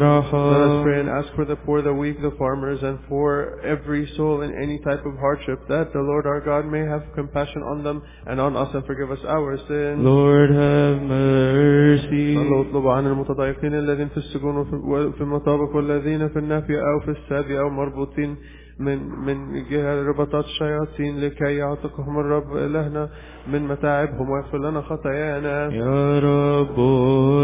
Let 0.00 0.62
us 0.68 0.82
pray 0.84 1.00
and 1.00 1.08
ask 1.08 1.28
for 1.34 1.44
the 1.44 1.56
poor, 1.56 1.82
the 1.82 1.92
weak, 1.92 2.20
the 2.22 2.30
farmers, 2.38 2.80
and 2.82 2.98
for 3.08 3.60
every 3.64 4.06
soul 4.16 4.42
in 4.42 4.50
any 4.54 4.78
type 4.78 5.04
of 5.04 5.14
hardship, 5.18 5.58
that 5.68 5.92
the 5.92 6.00
Lord 6.00 6.26
our 6.26 6.40
God 6.40 6.66
may 6.66 6.84
have 6.92 7.02
compassion 7.14 7.62
on 7.62 7.82
them 7.82 8.02
and 8.26 8.40
on 8.40 8.56
us 8.56 8.68
and 8.74 8.84
forgive 8.86 9.10
us 9.10 9.22
our 9.26 9.56
sins. 9.68 10.00
Lord 10.02 10.50
have 10.50 11.02
mercy. 11.02 12.34
صلوا 12.34 12.60
اطلبوا 12.62 12.92
عن 12.92 13.06
المتضايقين 13.06 13.74
الذين 13.74 14.08
في 14.08 14.16
السجون 14.16 14.56
وفي 14.56 15.20
المطابق 15.20 15.76
والذين 15.76 16.28
في 16.28 16.38
النافية 16.38 16.80
أو 16.80 17.00
في 17.00 17.10
السبي 17.10 17.60
أو 17.60 17.70
مربوطين 17.70 18.36
من 18.80 18.98
من 19.26 19.64
جهة 19.70 20.02
ربطات 20.08 20.44
الشياطين 20.44 21.20
لكي 21.20 21.56
يعتقهم 21.56 22.18
الرب 22.20 22.56
إلهنا 22.56 23.08
من 23.52 23.68
متاعبهم 23.68 24.30
ويغفر 24.30 24.58
لنا 24.58 24.80
خطايانا. 24.80 25.72
يا 25.74 26.18
رب 26.18 26.76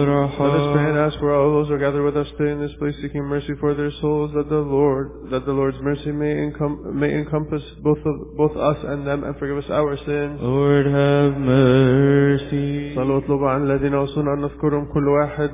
Let 0.06 0.54
us 0.56 0.66
pray 0.74 0.86
and 0.90 0.96
ارحم 0.96 1.10
ask 1.10 1.18
for 1.20 1.30
all 1.34 1.50
those 1.56 1.68
who 1.68 1.74
are 1.74 1.78
gathered 1.78 2.04
with 2.04 2.16
us 2.16 2.28
today 2.38 2.52
in 2.52 2.60
this 2.60 2.74
place 2.80 2.94
seeking 3.02 3.24
mercy 3.24 3.54
for 3.60 3.74
their 3.74 3.90
souls, 4.02 4.30
that 4.36 4.48
the 4.48 4.62
Lord, 4.76 5.06
that 5.32 5.44
the 5.46 5.52
Lord's 5.52 5.80
mercy 5.82 6.12
may, 6.22 6.32
encom- 6.46 6.80
may 7.02 7.12
encompass 7.22 7.62
both 7.82 7.98
of, 8.10 8.14
both 8.36 8.56
us 8.56 8.78
and 8.90 9.06
them 9.06 9.20
and 9.24 9.32
forgive 9.40 9.58
us 9.64 9.70
our 9.80 9.94
sins. 10.08 10.40
Lord 10.42 10.86
have 10.86 11.32
mercy. 11.38 12.94
صلوا 12.94 13.18
اطلبوا 13.18 13.48
عن 13.50 13.62
الذين 13.70 13.94
أوصونا 13.94 14.32
أن 14.34 14.40
نذكرهم 14.40 14.84
كل 14.94 15.08
واحد 15.08 15.50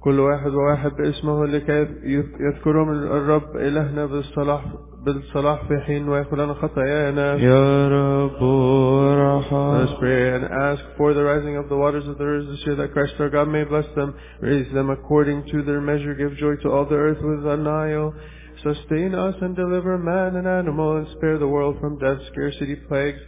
كل 0.00 0.20
واحد 0.20 0.50
وواحد 0.54 0.90
باسمه 0.98 1.46
لكي 1.46 1.86
يذكرهم 2.40 2.88
الرب 2.90 3.56
إلهنا 3.56 4.06
بالصلاح 4.06 4.64
بالصلاح 5.05 5.67
في 5.67 5.79
حين 5.79 6.09
ويغفر 6.09 6.37
لنا 6.37 6.53
خطايانا. 6.53 7.35
يا 7.35 7.87
رب 7.87 8.31
Let 8.31 9.43
us 9.43 9.53
ارحم 9.53 9.99
pray 9.99 10.35
and 10.35 10.43
ask 10.43 10.83
for 10.97 11.13
the 11.13 11.23
rising 11.23 11.57
of 11.57 11.69
the 11.69 11.75
waters 11.75 12.07
of 12.07 12.17
the 12.17 12.25
rivers 12.25 12.47
this 12.49 12.65
year 12.65 12.75
that 12.75 12.93
Christ 12.93 13.13
our 13.19 13.29
God 13.29 13.47
may 13.47 13.63
bless 13.63 13.85
them, 13.95 14.13
raise 14.41 14.71
them 14.73 14.89
according 14.89 15.45
to 15.51 15.63
their 15.63 15.81
measure, 15.81 16.13
give 16.13 16.37
joy 16.37 16.55
to 16.63 16.69
all 16.71 16.85
the 16.85 16.95
earth 16.95 17.21
with 17.21 17.45
a 17.45 17.57
Nile. 17.57 18.13
Sustain 18.63 19.15
us 19.15 19.35
and 19.41 19.55
deliver 19.55 19.97
man 19.97 20.35
and 20.35 20.47
animal 20.47 20.97
and 20.97 21.07
spare 21.17 21.39
the 21.39 21.47
world 21.47 21.77
from 21.81 21.97
death, 21.97 22.19
scarcity, 22.31 22.75
plagues, 22.87 23.21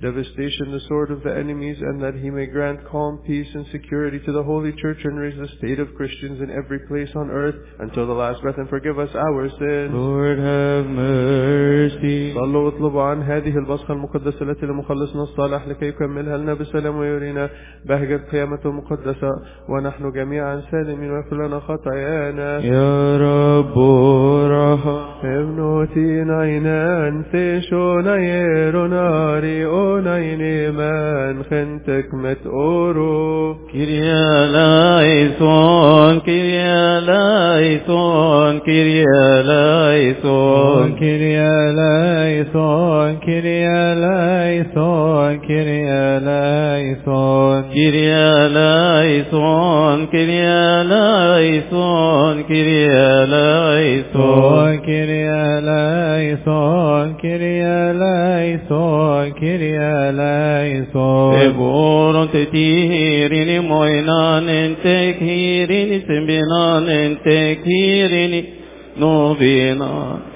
devastation, 0.00 0.72
the 0.72 0.80
sword 0.88 1.10
of 1.10 1.22
the 1.22 1.34
enemies, 1.42 1.76
and 1.78 2.00
that 2.02 2.14
he 2.14 2.30
may 2.30 2.46
grant 2.46 2.80
calm, 2.90 3.20
peace, 3.26 3.48
and 3.54 3.66
security 3.70 4.18
to 4.26 4.32
the 4.32 4.42
Holy 4.42 4.72
Church 4.82 4.96
and 5.04 5.18
raise 5.18 5.36
the 5.36 5.48
state 5.58 5.78
of 5.78 5.94
Christians 5.94 6.40
in 6.40 6.50
every 6.50 6.80
place 6.88 7.10
on 7.14 7.30
earth 7.30 7.56
until 7.80 8.06
the 8.06 8.14
last 8.14 8.40
breath 8.42 8.56
and 8.56 8.68
forgive 8.68 8.98
us 8.98 9.10
our 9.14 9.48
sins. 9.60 9.92
Lord 9.92 10.38
have 10.38 10.86
mercy. 10.86 12.34
صلوا 12.34 12.62
واطلبوا 12.64 13.02
عن 13.02 13.22
هذه 13.22 13.58
البصخة 13.58 13.94
المقدسة 13.94 14.42
التي 14.42 14.66
لمخلصنا 14.66 15.22
الصالح 15.22 15.68
لكي 15.68 15.86
يكملها 15.86 16.36
لنا 16.36 16.54
بسلام 16.54 16.96
ويرينا 16.96 17.50
بهجة 17.84 18.20
قيامته 18.32 18.70
المقدسة 18.70 19.30
ونحن 19.68 20.10
جميعا 20.12 20.62
سالمين 20.70 21.10
ويغفر 21.10 21.46
لنا 21.46 21.60
خطايانا. 21.60 22.58
يا 22.64 23.16
رب 23.16 23.78
ارحم 23.78 25.10
Evnotin 25.22 26.28
aynen 26.28 27.24
seşon 27.32 28.04
ayeron 28.04 28.90
ari 28.90 29.66
نيني 29.85 30.71
من 30.71 31.43
خنتك 31.43 32.13
متقورو 32.13 33.55
كريا 33.73 34.47
لايسون 34.47 36.19
كريا 36.19 36.99
لايسون 36.99 38.59
كريا 38.59 39.41
لايسون 39.41 40.95
كريا 40.99 41.71
لايسون 41.71 43.15
كريا 43.25 43.95
لايسون 43.95 45.37
كريا 45.47 46.19
لايسون 46.19 47.63
كريا 47.71 48.47
لايسون 48.49 50.05
كريا 50.05 50.83
لايسون 50.83 52.43
كريا 52.43 53.25
لايسون 53.25 54.77
كريا 54.77 55.59
لايسون 55.61 57.13
كريا 57.21 57.93
لايسون 57.93 59.31
كريا 59.31 59.74
eleison. 59.75 61.41
Eburon 61.41 62.29
te 62.31 62.45
tirini 62.45 63.59
moinan 63.59 64.45
te 64.81 65.15
kirini 65.19 66.03
sembinan 66.07 67.19
te 67.23 67.59
kirini 67.63 68.41
novinan. 68.97 70.34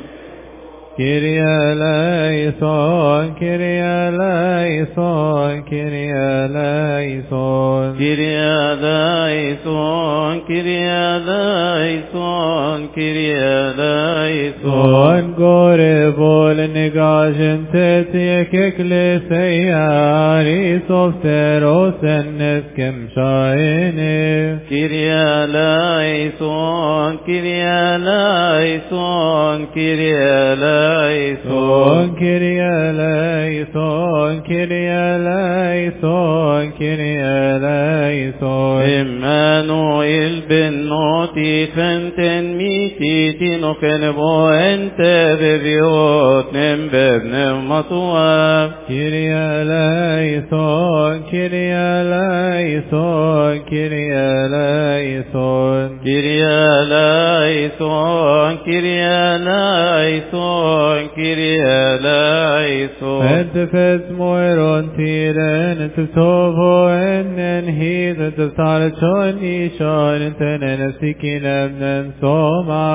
كيريا 1.00 1.76
لايسون 1.76 3.34
كيريا 3.40 4.12
لايسون 4.12 5.62
كيريا 5.62 6.48
لايسون 6.48 7.98
كيريا 7.98 8.76
لايسون 8.76 10.40
كيريا 10.48 11.20
لايسون 11.20 12.88
كيريا 12.96 13.74
لايسون 13.74 15.36
غوري 15.40 16.12
بول 16.12 16.70
نغاجن 16.76 17.64
تتي 17.74 18.44
ككل 18.44 19.22
سياري 19.30 20.80
سوفترو 20.88 21.92
سنس 22.02 22.64
كم 22.78 23.08
شايني. 23.16 24.60
كيريا 24.70 25.46
لايسون 25.46 27.18
كيريا 27.26 27.98
لايسون 27.98 29.66
كيريا 29.74 30.56
لايسون 30.56 30.89
eleison. 30.90 31.50
Son 31.50 32.16
Kyrie 32.16 32.60
eleison, 32.60 34.42
Kyrie 34.48 34.88
eleison, 34.88 36.72
Kyrie 36.78 37.18
eleison 37.18 38.82
Emmanuel 38.82 40.44
ben 40.50 40.88
noti 40.88 41.68
fenten 41.76 42.46
mititi 42.58 43.58
no 43.62 43.74
kenebo 43.82 44.52
ente 44.52 45.38
bebiot 45.42 46.52
nem 46.52 46.90
bebnem 46.90 47.66
matua. 47.68 48.70
Kyrie 48.88 49.32
eleison, 49.62 51.24
Kyrie 51.30 51.74
eleison, 52.00 53.64
Kyrie 53.70 54.12
eleison 54.12 56.00
Kyrie 56.04 56.42
eleison, 56.42 58.58
Kyrie 58.64 59.00
eleison, 59.00 60.69
kirelaitho 61.16 63.14
Edfes 63.38 64.04
moiron 64.20 64.86
tiren 64.98 65.80
tsovo 65.96 66.74
enen 66.90 67.66
hid 67.80 68.20
tsar 68.38 68.82
choni 69.00 69.58
shon 69.78 70.22
tenen 70.40 70.82
sikinem 71.00 71.72
nen 71.82 72.06
soma 72.22 72.88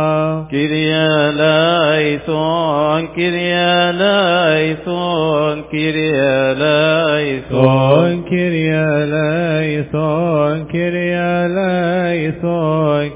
kirelaitho 0.52 2.42
kirelaitho 3.16 5.00
kirelaitho 5.70 7.64
kirelaitho 8.30 10.08
kirelaitho 10.72 12.58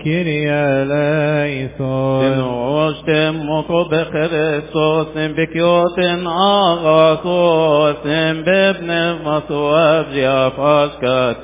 kirelaitho 0.03 1.95
Sen 2.23 2.41
hoştem 2.41 3.35
mutobekere 3.49 4.48
سوسن 4.73 5.33
بكيوتن 5.33 6.27
آغا 6.27 7.17
سوسن 7.23 8.43
بابن 8.43 8.91
المصواب 8.91 10.07
جافاش 10.15 10.91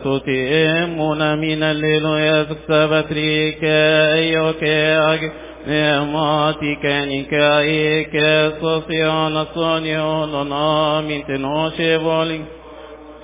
توتي 0.05 0.67
إمونا 0.69 1.35
من 1.35 1.63
الليل 1.63 2.07
يزكسب 2.07 3.05
تريكا 3.09 4.15
أيوكا 4.15 5.31
نعماتي 5.67 6.75
كانيكا 6.83 7.59
إيكا 7.59 8.53
صوصيانا 8.61 9.47
صونيونا 9.55 11.01
من 11.01 11.25
تنوشي 11.27 11.99
بولي 11.99 12.41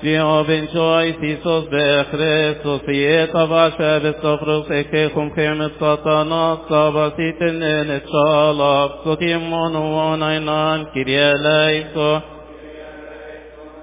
Jehovah 0.03 1.13
Iisus 1.23 1.69
de 1.71 2.05
Hristos, 2.11 2.83
Ieta 2.89 3.45
vaša 3.45 4.01
bestopruse 4.01 4.85
kehum 4.91 5.31
kemet 5.35 5.73
satanas, 5.79 6.59
sabasitin 6.69 7.63
ene 7.63 8.01
čalap, 8.09 9.05
sotim 9.05 9.53
onu 9.53 9.85
onajnan, 10.11 10.87
kirje 10.93 11.35
lejso, 11.45 12.23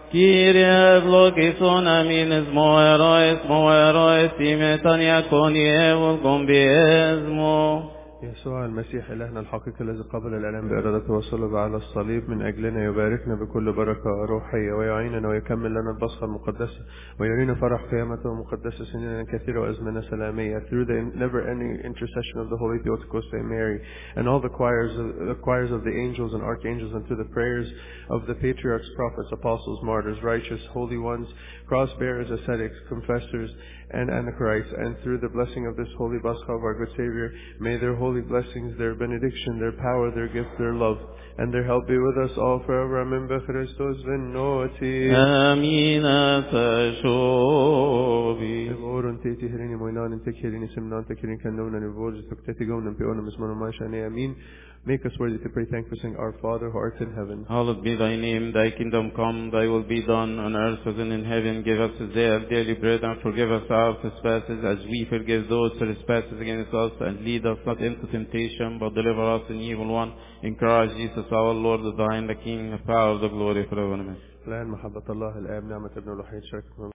Κύριε 0.10 0.94
ευλογηθών 0.96 1.88
αμήνες 1.88 2.44
μου 2.52 2.78
ερώες 2.78 3.38
μου 3.48 3.70
ερώες 3.70 4.32
ημετάν 4.38 5.00
ιακών 5.00 5.56
Ιεύων 5.56 6.22
κομπιές 6.22 7.20
μου. 7.28 7.97
mo 8.17 8.17
eroes 8.17 8.23
imetania 8.23 8.23
konie 8.23 8.23
gombiesmo 8.23 8.23
يسوع 8.23 8.65
المسيح 8.65 9.11
إلهنا 9.11 9.41
الحقيقي 9.41 9.85
الذي 9.85 10.03
قبل 10.03 10.35
الألم 10.35 10.69
بإرادته 10.69 11.13
وصلب 11.13 11.57
على 11.57 11.77
الصليب 11.77 12.31
من 12.31 12.43
أجلنا 12.43 12.85
يباركنا 12.85 13.35
بكل 13.35 13.73
بركة 13.73 14.11
روحية 14.29 14.73
ويعيننا 14.73 15.29
ويكمل 15.29 15.71
لنا 15.71 15.91
البصخة 15.91 16.25
المقدسة 16.25 16.81
ويرينا 17.21 17.55
فرح 17.55 17.85
قيامته 17.85 18.33
المقدسة 18.33 18.85
سنين 18.85 19.25
كثيرة 19.27 19.61
وأزمنة 19.61 20.01
سلامية 20.01 20.59
through 20.59 20.85
the 20.87 21.19
never-ending 21.19 21.81
intercession 21.85 22.41
of 22.41 22.51
the 22.51 22.57
Holy 22.57 22.79
Theotokos 22.79 23.25
Saint 23.33 23.45
Mary 23.45 23.81
and 24.17 24.29
all 24.29 24.41
the 24.41 24.49
choirs, 24.49 24.93
the 25.29 25.37
choirs 25.43 25.71
of 25.73 25.85
the 25.85 25.91
angels 25.91 26.35
and 26.35 26.43
archangels 26.43 26.95
and 26.95 27.07
through 27.07 27.17
the 27.25 27.31
prayers 27.35 27.69
of 28.11 28.27
the 28.27 28.35
patriarchs, 28.35 28.89
prophets, 28.97 29.31
apostles, 29.33 29.81
martyrs, 29.83 30.23
righteous, 30.23 30.61
holy 30.73 30.99
ones, 30.99 31.29
cross 31.68 31.90
bearers, 32.00 32.30
ascetics, 32.32 32.76
confessors, 32.88 33.52
and 33.92 34.10
anachorites, 34.10 34.68
and 34.80 34.98
through 35.04 35.20
the 35.20 35.30
blessing 35.30 35.68
of 35.68 35.76
this 35.78 35.88
holy 35.98 36.18
Bascha 36.20 36.50
of 36.50 36.64
our 36.64 36.74
good 36.74 36.90
Savior, 36.92 37.32
may 37.60 37.78
their 37.78 37.96
holy 37.96 38.22
blessings, 38.22 38.78
their 38.78 38.96
benediction, 38.96 39.60
their 39.60 39.74
power, 39.74 40.12
their 40.12 40.28
gift, 40.28 40.58
their 40.58 40.74
love, 40.74 40.98
and 41.38 41.54
their 41.54 41.64
help 41.64 41.88
be 41.88 41.98
with 41.98 42.18
us 42.18 42.32
all 42.38 42.62
forever. 42.66 43.02
Amen. 43.02 43.28
Christos 43.28 44.04
vennoti. 44.04 45.14
Amina 45.14 46.48
tashobi. 46.52 47.08
Evorun 48.72 49.20
teti 49.24 49.48
herini 49.48 49.76
moinan 49.78 50.20
tekirini 50.26 50.68
simnan 50.76 51.06
tekirin 51.06 51.40
kanona 51.44 51.80
nivorj 51.80 52.28
tukteti 52.30 52.66
gonan 52.66 52.96
peona 52.96 53.22
mismano 53.22 53.56
mashane. 53.56 54.06
Amin. 54.06 54.36
Make 54.87 55.07
us 55.07 55.13
worthy 55.21 55.39
to 55.39 55.49
pray 55.51 55.65
thankful, 55.71 55.97
saying, 56.03 56.17
Our 56.19 56.35
Father 56.43 56.69
who 56.69 56.77
art 56.77 57.01
in 57.01 57.15
heaven. 57.15 57.47
Hallowed 57.49 57.85
be 57.85 57.95
thy 57.95 58.17
name, 58.17 58.53
thy 58.53 58.73
kingdom 58.73 59.13
come, 59.15 59.49
thy 59.53 59.67
will 59.67 59.85
be 59.85 60.03
done 60.03 60.41
on 60.41 60.57
earth 60.57 60.81
as 60.85 60.99
in 60.99 61.25
heaven. 61.25 61.63
Give 61.63 61.81
us 61.81 61.93
this 62.01 62.13
day 62.13 62.27
our 62.27 62.41
daily 62.51 62.75
bread 62.75 63.05
and 63.05 63.23
forgive 63.23 63.49
us 63.53 63.63
our 63.71 63.95
trespasses 64.01 64.59
as 64.67 64.79
we 64.87 65.07
forgive 65.09 65.49
those 65.49 65.71
who 65.79 65.87
trespass 65.87 66.25
against 66.41 66.75
us 66.75 66.91
and 66.99 67.25
lead 67.25 67.47
us 67.47 67.59
not 67.65 67.81
into 67.81 68.07
temptation 68.11 68.79
but 68.81 68.93
deliver 68.95 69.37
us 69.37 69.43
in 69.51 69.61
evil 69.61 69.87
one. 69.87 70.15
In 70.43 70.57
Christ 70.57 70.97
Jesus 70.97 71.31
our 71.31 71.55
Lord, 71.55 71.83
the 71.83 71.95
thine, 71.95 72.27
the 72.27 72.35
King, 72.35 72.73
the 72.73 72.79
power, 72.79 73.19
the 73.19 73.29
glory 73.29 73.65
forever. 73.69 73.95
Amen. 73.95 74.17
الآن 74.47 74.67
محبة 74.67 75.07
الله 75.11 75.39
الآب 75.39 75.65
نعمة 75.65 75.91
ابن 75.97 76.13
الوحيد 76.13 76.43
شركة 76.43 76.87